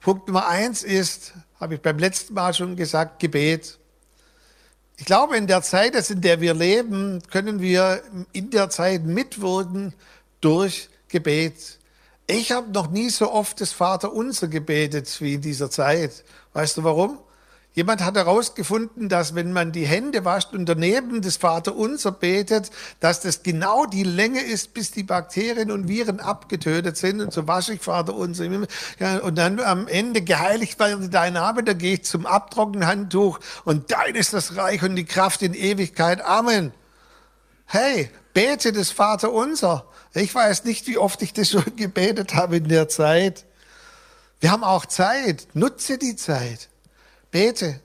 Punkt 0.00 0.28
Nummer 0.28 0.46
eins 0.46 0.82
ist, 0.82 1.32
habe 1.60 1.74
ich 1.74 1.80
beim 1.80 1.98
letzten 1.98 2.34
Mal 2.34 2.54
schon 2.54 2.76
gesagt, 2.76 3.18
Gebet. 3.18 3.78
Ich 4.98 5.04
glaube, 5.04 5.36
in 5.36 5.46
der 5.46 5.62
Zeit, 5.62 5.94
in 6.10 6.20
der 6.20 6.40
wir 6.40 6.54
leben, 6.54 7.22
können 7.30 7.60
wir 7.60 8.02
in 8.32 8.50
der 8.50 8.70
Zeit 8.70 9.04
mitwirken 9.04 9.94
durch 10.40 10.88
Gebet. 11.08 11.78
Ich 12.26 12.52
habe 12.52 12.70
noch 12.70 12.90
nie 12.90 13.10
so 13.10 13.30
oft 13.30 13.60
das 13.60 13.72
Vaterunser 13.72 14.48
gebetet 14.48 15.14
wie 15.20 15.34
in 15.34 15.42
dieser 15.42 15.70
Zeit. 15.70 16.24
Weißt 16.54 16.76
du 16.76 16.84
warum? 16.84 17.18
Jemand 17.76 18.02
hat 18.02 18.16
herausgefunden, 18.16 19.10
dass 19.10 19.34
wenn 19.34 19.52
man 19.52 19.70
die 19.70 19.86
Hände 19.86 20.24
wascht 20.24 20.54
und 20.54 20.64
daneben 20.64 21.20
das 21.20 21.36
Vaterunser 21.36 22.10
betet, 22.10 22.70
dass 23.00 23.20
das 23.20 23.42
genau 23.42 23.84
die 23.84 24.02
Länge 24.02 24.40
ist, 24.40 24.72
bis 24.72 24.92
die 24.92 25.02
Bakterien 25.02 25.70
und 25.70 25.86
Viren 25.86 26.18
abgetötet 26.18 26.96
sind. 26.96 27.20
Und 27.20 27.34
so 27.34 27.46
wasche 27.46 27.74
ich 27.74 27.82
Vaterunser. 27.82 28.46
und 29.22 29.36
dann 29.36 29.60
am 29.60 29.88
Ende 29.88 30.22
geheiligt 30.22 30.78
werde 30.78 31.10
dein 31.10 31.34
Name, 31.34 31.64
da 31.64 31.74
gehe 31.74 31.96
ich 31.96 32.04
zum 32.04 32.24
Abtrockenhandtuch 32.24 33.40
und 33.66 33.90
dein 33.90 34.14
ist 34.14 34.32
das 34.32 34.56
Reich 34.56 34.82
und 34.82 34.96
die 34.96 35.04
Kraft 35.04 35.42
in 35.42 35.52
Ewigkeit. 35.52 36.24
Amen. 36.24 36.72
Hey, 37.66 38.08
bete 38.32 38.72
das 38.72 38.90
Vaterunser. 38.90 39.84
Ich 40.14 40.34
weiß 40.34 40.64
nicht, 40.64 40.86
wie 40.86 40.96
oft 40.96 41.20
ich 41.20 41.34
das 41.34 41.50
schon 41.50 41.64
gebetet 41.76 42.34
habe 42.34 42.56
in 42.56 42.68
der 42.68 42.88
Zeit. 42.88 43.44
Wir 44.40 44.50
haben 44.50 44.64
auch 44.64 44.86
Zeit. 44.86 45.48
Nutze 45.52 45.98
die 45.98 46.16
Zeit. 46.16 46.70
Bete. 47.36 47.80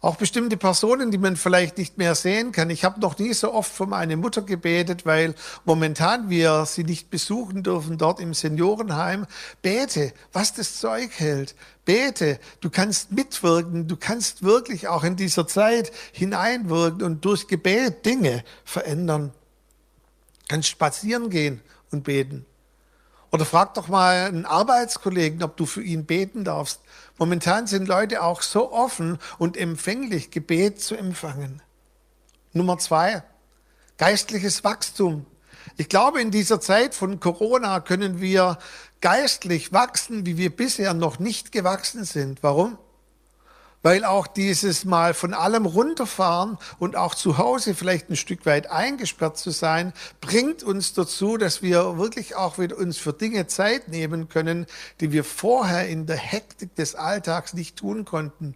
Auch 0.00 0.16
bestimmte 0.16 0.56
Personen, 0.56 1.10
die 1.10 1.18
man 1.18 1.36
vielleicht 1.36 1.76
nicht 1.76 1.98
mehr 1.98 2.14
sehen 2.14 2.52
kann. 2.52 2.70
Ich 2.70 2.82
habe 2.82 2.98
noch 2.98 3.18
nie 3.18 3.34
so 3.34 3.52
oft 3.52 3.70
für 3.70 3.84
meine 3.84 4.16
Mutter 4.16 4.40
gebetet, 4.40 5.04
weil 5.04 5.34
momentan 5.66 6.30
wir 6.30 6.64
sie 6.64 6.84
nicht 6.84 7.10
besuchen 7.10 7.62
dürfen 7.62 7.98
dort 7.98 8.20
im 8.20 8.32
Seniorenheim. 8.32 9.26
Bete, 9.60 10.14
was 10.32 10.54
das 10.54 10.78
Zeug 10.78 11.10
hält. 11.18 11.54
Bete, 11.84 12.40
du 12.62 12.70
kannst 12.70 13.12
mitwirken, 13.12 13.88
du 13.88 13.98
kannst 13.98 14.42
wirklich 14.42 14.88
auch 14.88 15.04
in 15.04 15.16
dieser 15.16 15.46
Zeit 15.46 15.92
hineinwirken 16.12 17.02
und 17.02 17.26
durch 17.26 17.46
Gebet 17.46 18.06
Dinge 18.06 18.42
verändern. 18.64 19.34
Du 20.38 20.44
kannst 20.48 20.70
spazieren 20.70 21.28
gehen 21.28 21.60
und 21.90 22.04
beten. 22.04 22.46
Oder 23.34 23.46
frag 23.46 23.74
doch 23.74 23.88
mal 23.88 24.28
einen 24.28 24.46
Arbeitskollegen, 24.46 25.42
ob 25.42 25.56
du 25.56 25.66
für 25.66 25.82
ihn 25.82 26.06
beten 26.06 26.44
darfst. 26.44 26.82
Momentan 27.18 27.66
sind 27.66 27.88
Leute 27.88 28.22
auch 28.22 28.42
so 28.42 28.70
offen 28.70 29.18
und 29.38 29.56
empfänglich, 29.56 30.30
Gebet 30.30 30.80
zu 30.80 30.94
empfangen. 30.94 31.60
Nummer 32.52 32.78
zwei, 32.78 33.24
geistliches 33.98 34.62
Wachstum. 34.62 35.26
Ich 35.76 35.88
glaube, 35.88 36.20
in 36.20 36.30
dieser 36.30 36.60
Zeit 36.60 36.94
von 36.94 37.18
Corona 37.18 37.80
können 37.80 38.20
wir 38.20 38.56
geistlich 39.00 39.72
wachsen, 39.72 40.26
wie 40.26 40.36
wir 40.36 40.54
bisher 40.54 40.94
noch 40.94 41.18
nicht 41.18 41.50
gewachsen 41.50 42.04
sind. 42.04 42.40
Warum? 42.44 42.78
Weil 43.84 44.06
auch 44.06 44.26
dieses 44.26 44.86
Mal 44.86 45.12
von 45.12 45.34
allem 45.34 45.66
runterfahren 45.66 46.56
und 46.78 46.96
auch 46.96 47.14
zu 47.14 47.36
Hause 47.36 47.74
vielleicht 47.74 48.08
ein 48.08 48.16
Stück 48.16 48.46
weit 48.46 48.70
eingesperrt 48.70 49.36
zu 49.36 49.50
sein, 49.50 49.92
bringt 50.22 50.62
uns 50.62 50.94
dazu, 50.94 51.36
dass 51.36 51.60
wir 51.60 51.98
wirklich 51.98 52.34
auch 52.34 52.58
wieder 52.58 52.78
uns 52.78 52.96
für 52.96 53.12
Dinge 53.12 53.46
Zeit 53.46 53.88
nehmen 53.88 54.30
können, 54.30 54.66
die 55.00 55.12
wir 55.12 55.22
vorher 55.22 55.86
in 55.86 56.06
der 56.06 56.16
Hektik 56.16 56.74
des 56.76 56.94
Alltags 56.94 57.52
nicht 57.52 57.76
tun 57.76 58.06
konnten. 58.06 58.54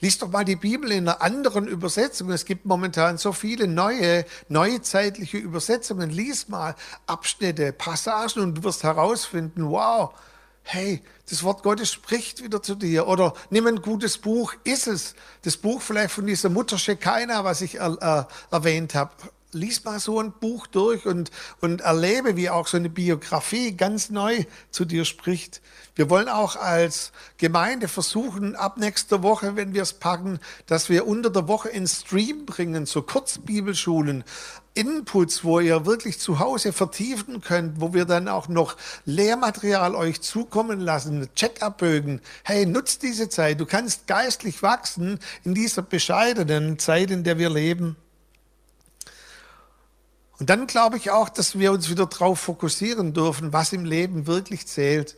Lies 0.00 0.16
doch 0.16 0.30
mal 0.30 0.46
die 0.46 0.56
Bibel 0.56 0.90
in 0.90 1.06
einer 1.06 1.20
anderen 1.20 1.68
Übersetzung. 1.68 2.30
Es 2.30 2.46
gibt 2.46 2.64
momentan 2.64 3.18
so 3.18 3.32
viele 3.32 3.68
neue, 3.68 4.24
neuzeitliche 4.48 5.36
Übersetzungen. 5.36 6.08
Lies 6.08 6.48
mal 6.48 6.74
Abschnitte, 7.06 7.74
Passagen 7.74 8.42
und 8.42 8.54
du 8.56 8.64
wirst 8.64 8.82
herausfinden, 8.82 9.70
wow, 9.70 10.14
hey, 10.62 11.02
das 11.28 11.42
Wort 11.42 11.62
Gottes 11.62 11.92
spricht 11.92 12.42
wieder 12.42 12.62
zu 12.62 12.74
dir. 12.74 13.06
Oder 13.06 13.34
nimm 13.50 13.66
ein 13.66 13.82
gutes 13.82 14.18
Buch, 14.18 14.54
ist 14.64 14.86
es. 14.86 15.14
Das 15.42 15.56
Buch 15.56 15.80
vielleicht 15.80 16.12
von 16.12 16.26
dieser 16.26 16.48
Mutter 16.48 16.78
Shekinah, 16.78 17.44
was 17.44 17.60
ich 17.60 17.76
äh, 17.76 18.24
erwähnt 18.50 18.94
habe. 18.94 19.12
Lies 19.52 19.84
mal 19.84 20.00
so 20.00 20.18
ein 20.18 20.32
Buch 20.32 20.66
durch 20.66 21.04
und, 21.04 21.30
und 21.60 21.82
erlebe, 21.82 22.36
wie 22.36 22.48
auch 22.48 22.66
so 22.66 22.78
eine 22.78 22.88
Biografie 22.88 23.76
ganz 23.76 24.08
neu 24.08 24.44
zu 24.70 24.84
dir 24.84 25.04
spricht. 25.04 25.60
Wir 25.94 26.08
wollen 26.08 26.28
auch 26.28 26.56
als 26.56 27.12
Gemeinde 27.36 27.86
versuchen, 27.86 28.56
ab 28.56 28.78
nächster 28.78 29.22
Woche, 29.22 29.54
wenn 29.54 29.74
wir 29.74 29.82
es 29.82 29.92
packen, 29.92 30.40
dass 30.66 30.88
wir 30.88 31.06
unter 31.06 31.28
der 31.28 31.48
Woche 31.48 31.68
in 31.68 31.86
Stream 31.86 32.46
bringen, 32.46 32.86
so 32.86 33.02
Kurzbibelschulen, 33.02 34.24
Inputs, 34.74 35.44
wo 35.44 35.60
ihr 35.60 35.84
wirklich 35.84 36.18
zu 36.18 36.38
Hause 36.38 36.72
vertiefen 36.72 37.42
könnt, 37.42 37.80
wo 37.80 37.92
wir 37.92 38.06
dann 38.06 38.28
auch 38.28 38.48
noch 38.48 38.76
Lehrmaterial 39.04 39.94
euch 39.94 40.22
zukommen 40.22 40.80
lassen, 40.80 41.28
Check-up-Bögen. 41.34 42.22
Hey, 42.42 42.64
nutzt 42.64 43.02
diese 43.02 43.28
Zeit. 43.28 43.60
Du 43.60 43.66
kannst 43.66 44.06
geistlich 44.06 44.62
wachsen 44.62 45.18
in 45.44 45.54
dieser 45.54 45.82
bescheidenen 45.82 46.78
Zeit, 46.78 47.10
in 47.10 47.22
der 47.22 47.36
wir 47.36 47.50
leben. 47.50 47.96
Und 50.42 50.50
dann 50.50 50.66
glaube 50.66 50.96
ich 50.96 51.12
auch, 51.12 51.28
dass 51.28 51.56
wir 51.56 51.70
uns 51.70 51.88
wieder 51.88 52.06
darauf 52.06 52.40
fokussieren 52.40 53.12
dürfen, 53.12 53.52
was 53.52 53.72
im 53.72 53.84
Leben 53.84 54.26
wirklich 54.26 54.66
zählt. 54.66 55.16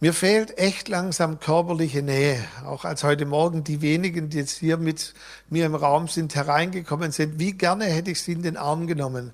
Mir 0.00 0.12
fehlt 0.12 0.58
echt 0.58 0.88
langsam 0.88 1.38
körperliche 1.38 2.02
Nähe. 2.02 2.44
Auch 2.66 2.84
als 2.84 3.04
heute 3.04 3.26
Morgen 3.26 3.62
die 3.62 3.80
wenigen, 3.80 4.28
die 4.28 4.38
jetzt 4.38 4.58
hier 4.58 4.76
mit 4.76 5.14
mir 5.50 5.66
im 5.66 5.76
Raum 5.76 6.08
sind, 6.08 6.34
hereingekommen 6.34 7.12
sind. 7.12 7.38
Wie 7.38 7.52
gerne 7.52 7.84
hätte 7.84 8.10
ich 8.10 8.20
sie 8.20 8.32
in 8.32 8.42
den 8.42 8.56
Arm 8.56 8.88
genommen. 8.88 9.30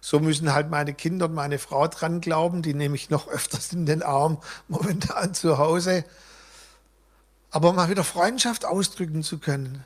So 0.00 0.20
müssen 0.20 0.54
halt 0.54 0.70
meine 0.70 0.94
Kinder 0.94 1.26
und 1.26 1.34
meine 1.34 1.58
Frau 1.58 1.88
dran 1.88 2.20
glauben. 2.20 2.62
Die 2.62 2.74
nehme 2.74 2.94
ich 2.94 3.10
noch 3.10 3.26
öfters 3.26 3.72
in 3.72 3.84
den 3.84 4.04
Arm 4.04 4.38
momentan 4.68 5.34
zu 5.34 5.58
Hause. 5.58 6.04
Aber 7.50 7.72
mal 7.72 7.90
wieder 7.90 8.04
Freundschaft 8.04 8.64
ausdrücken 8.64 9.24
zu 9.24 9.38
können. 9.38 9.84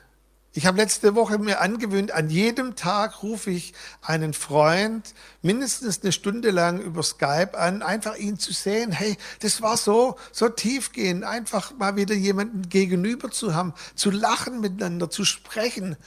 Ich 0.57 0.65
habe 0.65 0.77
letzte 0.77 1.15
Woche 1.15 1.37
mir 1.37 1.59
angewöhnt, 1.59 2.13
an 2.13 2.29
jedem 2.29 2.77
Tag 2.77 3.23
rufe 3.23 3.51
ich 3.51 3.73
einen 4.01 4.33
Freund 4.33 5.13
mindestens 5.41 6.01
eine 6.01 6.13
Stunde 6.13 6.49
lang 6.49 6.79
über 6.79 7.03
Skype 7.03 7.57
an, 7.57 7.81
einfach 7.81 8.15
ihn 8.15 8.39
zu 8.39 8.53
sehen. 8.53 8.93
Hey, 8.93 9.17
das 9.41 9.61
war 9.61 9.75
so, 9.75 10.15
so 10.31 10.47
tiefgehend, 10.47 11.25
einfach 11.25 11.75
mal 11.77 11.97
wieder 11.97 12.15
jemanden 12.15 12.69
gegenüber 12.69 13.31
zu 13.31 13.53
haben, 13.53 13.73
zu 13.95 14.11
lachen 14.11 14.61
miteinander, 14.61 15.09
zu 15.09 15.25
sprechen. 15.25 15.97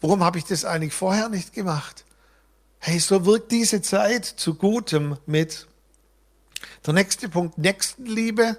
Warum 0.00 0.24
habe 0.24 0.38
ich 0.38 0.44
das 0.44 0.64
eigentlich 0.64 0.92
vorher 0.92 1.28
nicht 1.28 1.52
gemacht? 1.52 2.04
Hey, 2.80 2.98
so 2.98 3.24
wirkt 3.24 3.52
diese 3.52 3.80
Zeit 3.80 4.24
zu 4.24 4.54
Gutem 4.56 5.18
mit. 5.24 5.68
Der 6.84 6.94
nächste 6.94 7.28
Punkt, 7.28 7.58
Nächstenliebe 7.58 8.58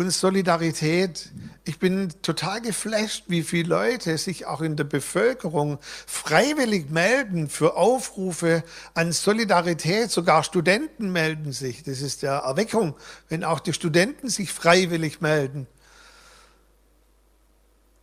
und 0.00 0.10
Solidarität. 0.10 1.30
Ich 1.64 1.78
bin 1.78 2.08
total 2.22 2.62
geflasht, 2.62 3.24
wie 3.28 3.42
viele 3.42 3.68
Leute 3.68 4.16
sich 4.16 4.46
auch 4.46 4.62
in 4.62 4.74
der 4.76 4.84
Bevölkerung 4.84 5.78
freiwillig 6.06 6.88
melden 6.88 7.50
für 7.50 7.76
Aufrufe 7.76 8.64
an 8.94 9.12
Solidarität. 9.12 10.10
Sogar 10.10 10.42
Studenten 10.42 11.12
melden 11.12 11.52
sich. 11.52 11.82
Das 11.82 12.00
ist 12.00 12.22
der 12.22 12.32
Erweckung, 12.32 12.94
wenn 13.28 13.44
auch 13.44 13.60
die 13.60 13.74
Studenten 13.74 14.30
sich 14.30 14.50
freiwillig 14.50 15.20
melden. 15.20 15.66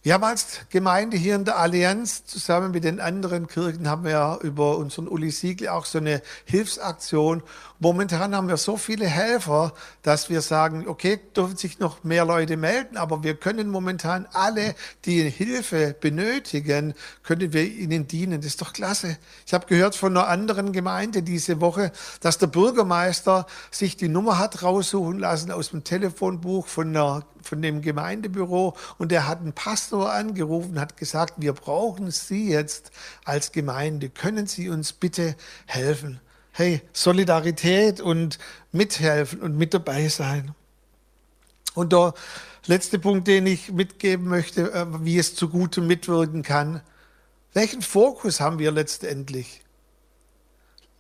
Wir 0.04 0.14
haben 0.14 0.24
als 0.24 0.60
Gemeinde 0.70 1.18
hier 1.18 1.36
in 1.36 1.44
der 1.44 1.58
Allianz 1.58 2.24
zusammen 2.26 2.72
mit 2.72 2.84
den 2.84 3.00
anderen 3.00 3.48
Kirchen 3.48 3.90
haben 3.90 4.06
wir 4.06 4.40
über 4.44 4.78
unseren 4.78 5.08
Uli 5.08 5.32
Siegel 5.32 5.70
auch 5.70 5.86
so 5.86 5.98
eine 5.98 6.22
Hilfsaktion. 6.46 7.42
Momentan 7.80 8.36
haben 8.36 8.48
wir 8.48 8.58
so 8.58 8.78
viele 8.78 9.06
Helfer, 9.06 9.74
dass 10.04 10.30
wir 10.30 10.42
sagen, 10.42 10.88
okay, 10.88 11.20
dürfen 11.36 11.58
sich 11.58 11.80
noch 11.80 12.04
mehr 12.04 12.26
Leute 12.26 12.58
melden, 12.58 12.96
aber 12.96 13.24
wir 13.24 13.36
können 13.36 13.70
momentan 13.70 14.28
alle, 14.34 14.76
die 15.06 15.30
Hilfe 15.30 15.96
benötigen, 16.00 16.94
können 17.24 17.52
wir 17.52 17.64
ihnen 17.66 18.08
dienen. 18.08 18.40
Das 18.40 18.52
ist 18.52 18.62
doch 18.62 18.74
klasse. 18.74 19.18
Ich 19.46 19.54
habe 19.54 19.66
gehört 19.66 19.96
von 19.96 20.16
einer 20.16 20.28
anderen 20.28 20.74
Gemeinde 20.74 21.22
diese 21.24 21.60
Woche, 21.60 21.92
dass 22.22 22.38
der 22.38 22.48
Bürgermeister 22.48 23.48
sich 23.72 23.98
die 23.98 24.10
Nummer 24.10 24.38
hat 24.38 24.64
raussuchen 24.64 25.20
lassen 25.20 25.52
aus 25.52 25.72
dem 25.72 25.84
Telefonbuch 25.84 26.68
von 26.68 26.90
einer 26.90 27.26
von 27.48 27.62
dem 27.62 27.82
Gemeindebüro 27.82 28.76
und 28.98 29.12
er 29.12 29.28
hat 29.28 29.40
einen 29.40 29.54
Pastor 29.54 30.12
angerufen, 30.12 30.80
hat 30.80 30.98
gesagt, 30.98 31.36
wir 31.38 31.54
brauchen 31.54 32.12
Sie 32.12 32.50
jetzt 32.50 32.92
als 33.26 33.52
Gemeinde. 33.52 34.10
Können 34.10 34.48
Sie 34.48 34.70
uns 34.70 34.94
bitte 34.94 35.36
helfen? 35.66 36.20
Hey, 36.52 36.82
Solidarität 36.92 38.02
und 38.02 38.40
mithelfen 38.72 39.42
und 39.42 39.58
mit 39.58 39.74
dabei 39.74 40.10
sein. 40.10 40.54
Und 41.74 41.94
der 41.94 42.14
letzte 42.66 43.00
Punkt, 43.00 43.28
den 43.28 43.46
ich 43.46 43.72
mitgeben 43.72 44.28
möchte, 44.28 44.74
äh, 44.74 44.86
wie 45.04 45.18
es 45.18 45.36
zu 45.36 45.50
gutem 45.50 45.88
mitwirken 45.88 46.44
kann. 46.44 46.82
Welchen 47.54 47.82
Fokus 47.82 48.40
haben 48.40 48.60
wir 48.60 48.72
letztendlich? 48.72 49.64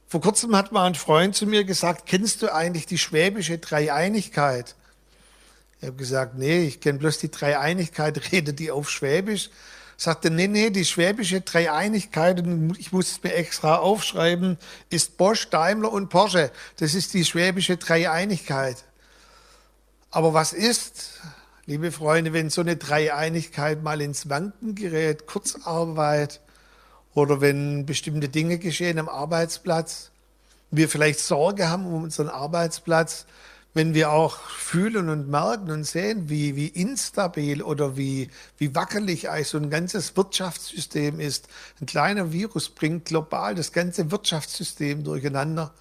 Vor 0.08 0.22
kurzem 0.22 0.56
hat 0.56 0.72
mal 0.72 0.86
ein 0.86 0.96
Freund 0.96 1.36
zu 1.36 1.46
mir 1.46 1.66
gesagt, 1.66 2.06
kennst 2.06 2.42
du 2.42 2.54
eigentlich 2.54 2.86
die 2.86 2.98
schwäbische 2.98 3.58
Dreieinigkeit? 3.58 4.77
Ich 5.80 5.88
habe 5.88 5.98
gesagt, 5.98 6.38
nee, 6.38 6.64
ich 6.64 6.80
kenne 6.80 7.00
bloß 7.00 7.20
die 7.20 7.32
Dreieinigkeit, 7.32 8.20
rede 8.32 8.54
die 8.54 8.72
auf 8.72 8.90
Schwäbisch. 8.90 9.50
Sagte, 10.00 10.30
nee, 10.30 10.48
nee, 10.48 10.70
die 10.70 10.86
schwäbische 10.86 11.42
Dreieinigkeit, 11.42 12.44
ich 12.78 12.92
muss 12.92 13.14
es 13.14 13.24
mir 13.24 13.34
extra 13.34 13.78
aufschreiben, 13.78 14.60
ist 14.92 15.18
Bosch, 15.18 15.50
Daimler 15.50 15.92
und 15.92 16.10
Porsche. 16.10 16.52
Das 16.78 16.94
ist 16.94 17.16
die 17.16 17.26
schwäbische 17.26 17.78
Dreieinigkeit. 17.78 18.84
Aber 20.12 20.36
was 20.36 20.54
ist, 20.54 21.20
liebe 21.66 21.92
Freunde, 21.92 22.32
wenn 22.32 22.52
so 22.52 22.62
eine 22.62 22.78
Dreieinigkeit 22.78 23.82
mal 23.82 24.00
ins 24.02 24.30
Wanken 24.30 24.76
gerät, 24.76 25.26
Kurzarbeit 25.26 26.42
oder 27.16 27.42
wenn 27.42 27.88
bestimmte 27.88 28.30
Dinge 28.30 28.60
geschehen 28.60 29.00
am 29.00 29.10
Arbeitsplatz, 29.10 30.12
wir 30.70 30.90
vielleicht 30.90 31.20
Sorge 31.20 31.70
haben 31.70 31.88
um 31.88 32.04
unseren 32.04 32.30
Arbeitsplatz, 32.30 33.26
wenn 33.78 33.94
wir 33.94 34.12
auch 34.12 34.40
fühlen 34.50 35.08
und 35.08 35.30
merken 35.30 35.70
und 35.70 35.84
sehen, 35.84 36.30
wie, 36.30 36.56
wie 36.56 36.68
instabil 36.68 37.62
oder 37.62 37.96
wie, 37.96 38.30
wie 38.58 38.74
wackelig 38.74 39.30
eigentlich 39.30 39.50
so 39.50 39.60
ein 39.60 39.70
ganzes 39.70 40.18
Wirtschaftssystem 40.18 41.20
ist. 41.20 41.48
Ein 41.80 41.86
kleiner 41.86 42.34
Virus 42.34 42.70
bringt 42.70 43.06
global 43.06 43.54
das 43.54 43.72
ganze 43.72 44.10
Wirtschaftssystem 44.10 45.04
durcheinander. 45.04 45.74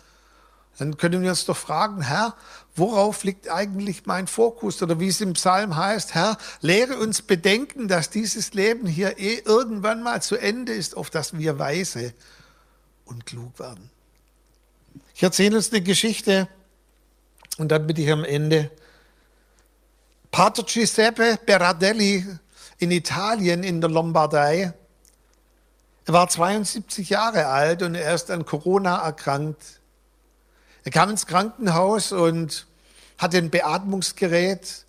Dann 0.78 0.98
können 0.98 1.22
wir 1.22 1.30
uns 1.30 1.46
doch 1.46 1.56
fragen, 1.56 2.02
Herr, 2.02 2.34
worauf 2.74 3.24
liegt 3.24 3.48
eigentlich 3.48 4.04
mein 4.04 4.26
Fokus? 4.26 4.82
Oder 4.82 5.00
wie 5.00 5.08
es 5.08 5.22
im 5.22 5.32
Psalm 5.32 5.74
heißt, 5.74 6.14
Herr, 6.14 6.36
lehre 6.60 6.98
uns 6.98 7.22
bedenken, 7.22 7.88
dass 7.88 8.10
dieses 8.10 8.52
Leben 8.52 8.86
hier 8.86 9.18
eh 9.18 9.38
irgendwann 9.38 10.02
mal 10.02 10.20
zu 10.20 10.36
Ende 10.36 10.74
ist, 10.74 10.98
auf 10.98 11.08
das 11.08 11.38
wir 11.38 11.58
weise 11.58 12.12
und 13.06 13.24
klug 13.24 13.58
werden. 13.58 13.90
Ich 15.14 15.22
erzähle 15.22 15.56
uns 15.56 15.72
eine 15.72 15.80
Geschichte 15.80 16.46
und 17.58 17.68
dann 17.68 17.86
bin 17.86 17.96
ich 17.96 18.10
am 18.10 18.24
Ende. 18.24 18.70
Pater 20.30 20.62
Giuseppe 20.64 21.38
Berardelli 21.46 22.26
in 22.78 22.90
Italien, 22.90 23.62
in 23.62 23.80
der 23.80 23.90
Lombardei. 23.90 24.72
Er 26.04 26.12
war 26.12 26.28
72 26.28 27.10
Jahre 27.10 27.46
alt 27.46 27.82
und 27.82 27.94
er 27.94 28.14
ist 28.14 28.30
an 28.30 28.44
Corona 28.44 28.98
erkrankt. 28.98 29.80
Er 30.84 30.92
kam 30.92 31.10
ins 31.10 31.26
Krankenhaus 31.26 32.12
und 32.12 32.66
hatte 33.18 33.38
ein 33.38 33.50
Beatmungsgerät. 33.50 34.84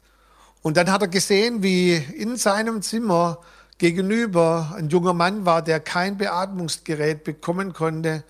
Und 0.62 0.78
dann 0.78 0.92
hat 0.92 1.02
er 1.02 1.08
gesehen, 1.08 1.64
wie 1.64 1.96
in 1.96 2.36
seinem 2.36 2.82
Zimmer 2.82 3.40
gegenüber 3.78 4.76
ein 4.78 4.90
junger 4.90 5.14
Mann 5.14 5.46
war, 5.46 5.62
der 5.62 5.80
kein 5.80 6.18
Beatmungsgerät 6.18 7.24
bekommen 7.24 7.74
konnte, 7.74 8.24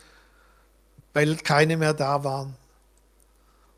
weil 1.14 1.36
keine 1.38 1.78
mehr 1.78 1.94
da 1.94 2.24
waren. 2.24 2.56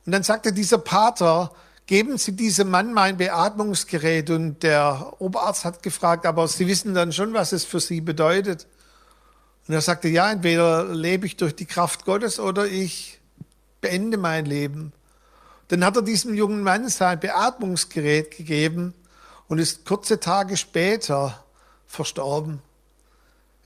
Und 0.10 0.14
dann 0.14 0.24
sagte 0.24 0.52
dieser 0.52 0.80
Pater, 0.80 1.52
geben 1.86 2.18
Sie 2.18 2.32
diesem 2.32 2.72
Mann 2.72 2.94
mein 2.94 3.18
Beatmungsgerät. 3.18 4.32
Und 4.32 4.64
der 4.64 5.14
Oberarzt 5.20 5.66
hat 5.66 5.84
gefragt, 5.84 6.26
aber 6.26 6.48
Sie 6.48 6.66
wissen 6.66 6.96
dann 6.96 7.14
schon, 7.14 7.36
was 7.36 7.52
es 7.52 7.64
für 7.64 7.80
Sie 7.80 8.02
bedeutet. 8.02 8.66
Und 9.68 9.76
er 9.76 9.82
sagte, 9.82 10.08
ja, 10.08 10.32
entweder 10.32 10.86
lebe 10.86 11.28
ich 11.28 11.38
durch 11.38 11.56
die 11.56 11.68
Kraft 11.68 12.06
Gottes 12.06 12.40
oder 12.40 12.66
ich 12.66 13.20
beende 13.82 14.18
mein 14.18 14.46
Leben. 14.46 14.94
Dann 15.68 15.86
hat 15.86 15.96
er 15.96 16.02
diesem 16.02 16.34
jungen 16.34 16.64
Mann 16.64 16.90
sein 16.90 17.20
Beatmungsgerät 17.20 18.36
gegeben 18.36 18.96
und 19.48 19.60
ist 19.60 19.86
kurze 19.86 20.20
Tage 20.20 20.58
später 20.58 21.44
verstorben. 21.86 22.64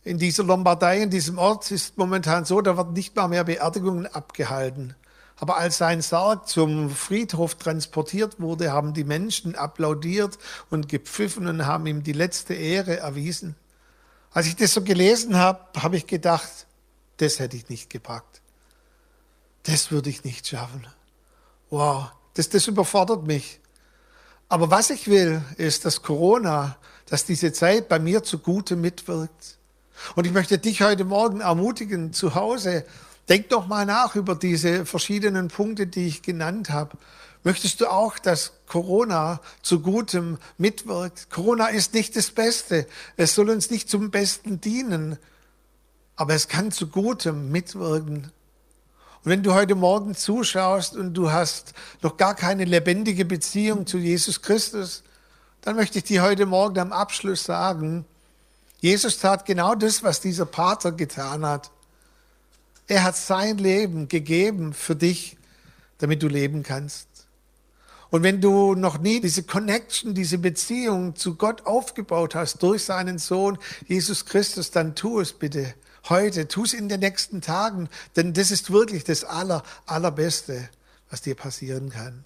In 0.03 0.17
dieser 0.17 0.43
Lombardei, 0.43 1.03
in 1.03 1.09
diesem 1.09 1.37
Ort 1.37 1.71
ist 1.71 1.97
momentan 1.97 2.43
so, 2.43 2.59
da 2.59 2.75
wird 2.75 2.91
nicht 2.91 3.15
mal 3.15 3.29
mehr 3.29 3.45
Beerdigungen 3.45 4.07
abgehalten. 4.07 4.93
Aber 5.37 5.57
als 5.57 5.77
sein 5.77 6.01
Sarg 6.01 6.47
zum 6.47 6.89
Friedhof 6.89 7.55
transportiert 7.55 8.39
wurde, 8.39 8.71
haben 8.71 8.93
die 8.93 9.03
Menschen 9.03 9.55
applaudiert 9.55 10.37
und 10.69 10.87
gepfiffen 10.87 11.47
und 11.47 11.65
haben 11.65 11.87
ihm 11.87 12.03
die 12.03 12.13
letzte 12.13 12.53
Ehre 12.53 12.97
erwiesen. 12.97 13.55
Als 14.31 14.47
ich 14.47 14.55
das 14.55 14.73
so 14.73 14.81
gelesen 14.81 15.37
habe, 15.37 15.59
habe 15.81 15.97
ich 15.97 16.07
gedacht, 16.07 16.67
das 17.17 17.39
hätte 17.39 17.57
ich 17.57 17.69
nicht 17.69 17.89
gepackt. 17.89 18.41
Das 19.63 19.91
würde 19.91 20.09
ich 20.09 20.23
nicht 20.23 20.47
schaffen. 20.47 20.85
Wow, 21.69 22.11
das, 22.33 22.49
das 22.49 22.67
überfordert 22.67 23.25
mich. 23.25 23.59
Aber 24.49 24.69
was 24.69 24.89
ich 24.89 25.07
will, 25.07 25.41
ist, 25.57 25.85
dass 25.85 26.01
Corona, 26.01 26.77
dass 27.07 27.25
diese 27.25 27.53
Zeit 27.53 27.89
bei 27.89 27.99
mir 27.99 28.23
zugute 28.23 28.75
mitwirkt. 28.75 29.57
Und 30.15 30.25
ich 30.25 30.33
möchte 30.33 30.57
dich 30.57 30.81
heute 30.81 31.05
Morgen 31.05 31.41
ermutigen, 31.41 32.13
zu 32.13 32.35
Hause 32.35 32.85
Denk 33.29 33.49
doch 33.49 33.67
mal 33.67 33.85
nach 33.85 34.15
über 34.15 34.35
diese 34.35 34.85
verschiedenen 34.85 35.47
Punkte, 35.47 35.87
die 35.87 36.07
ich 36.07 36.21
genannt 36.21 36.69
habe. 36.69 36.97
Möchtest 37.43 37.81
du 37.81 37.87
auch, 37.87 38.19
dass 38.19 38.53
Corona 38.67 39.41
zu 39.61 39.81
Gutem 39.81 40.37
mitwirkt? 40.57 41.29
Corona 41.29 41.67
ist 41.67 41.93
nicht 41.93 42.15
das 42.15 42.31
Beste. 42.31 42.87
Es 43.17 43.35
soll 43.35 43.49
uns 43.49 43.69
nicht 43.69 43.89
zum 43.89 44.11
Besten 44.11 44.61
dienen. 44.61 45.17
Aber 46.15 46.33
es 46.33 46.47
kann 46.47 46.71
zu 46.71 46.87
Gutem 46.87 47.51
mitwirken. 47.51 48.31
Und 49.23 49.31
wenn 49.31 49.43
du 49.43 49.53
heute 49.53 49.75
Morgen 49.75 50.15
zuschaust 50.15 50.95
und 50.95 51.13
du 51.13 51.31
hast 51.31 51.73
noch 52.01 52.17
gar 52.17 52.35
keine 52.35 52.65
lebendige 52.65 53.25
Beziehung 53.25 53.87
zu 53.87 53.97
Jesus 53.97 54.41
Christus, 54.41 55.03
dann 55.61 55.77
möchte 55.77 55.99
ich 55.99 56.03
dir 56.03 56.23
heute 56.23 56.45
Morgen 56.45 56.79
am 56.79 56.91
Abschluss 56.91 57.45
sagen, 57.45 58.05
Jesus 58.79 59.19
tat 59.19 59.45
genau 59.45 59.75
das, 59.75 60.03
was 60.03 60.19
dieser 60.19 60.45
Pater 60.45 60.91
getan 60.91 61.45
hat. 61.45 61.71
Er 62.87 63.03
hat 63.03 63.15
sein 63.15 63.57
Leben 63.57 64.07
gegeben 64.07 64.73
für 64.73 64.95
dich, 64.95 65.37
damit 65.99 66.21
du 66.21 66.27
leben 66.27 66.63
kannst. 66.63 67.07
Und 68.09 68.21
wenn 68.21 68.41
du 68.41 68.75
noch 68.75 68.99
nie 68.99 69.21
diese 69.21 69.43
Connection, 69.43 70.13
diese 70.13 70.37
Beziehung 70.37 71.15
zu 71.15 71.35
Gott 71.35 71.65
aufgebaut 71.65 72.35
hast 72.35 72.61
durch 72.61 72.83
seinen 72.83 73.17
Sohn 73.17 73.57
Jesus 73.87 74.25
Christus, 74.25 74.69
dann 74.69 74.95
tu 74.95 75.19
es 75.19 75.33
bitte 75.33 75.73
heute, 76.09 76.47
tu 76.47 76.63
es 76.63 76.73
in 76.73 76.89
den 76.89 76.99
nächsten 76.99 77.41
Tagen, 77.41 77.89
denn 78.15 78.33
das 78.33 78.51
ist 78.51 78.71
wirklich 78.71 79.03
das 79.03 79.23
aller, 79.23 79.63
allerbeste, 79.85 80.69
was 81.09 81.21
dir 81.21 81.35
passieren 81.35 81.89
kann. 81.89 82.25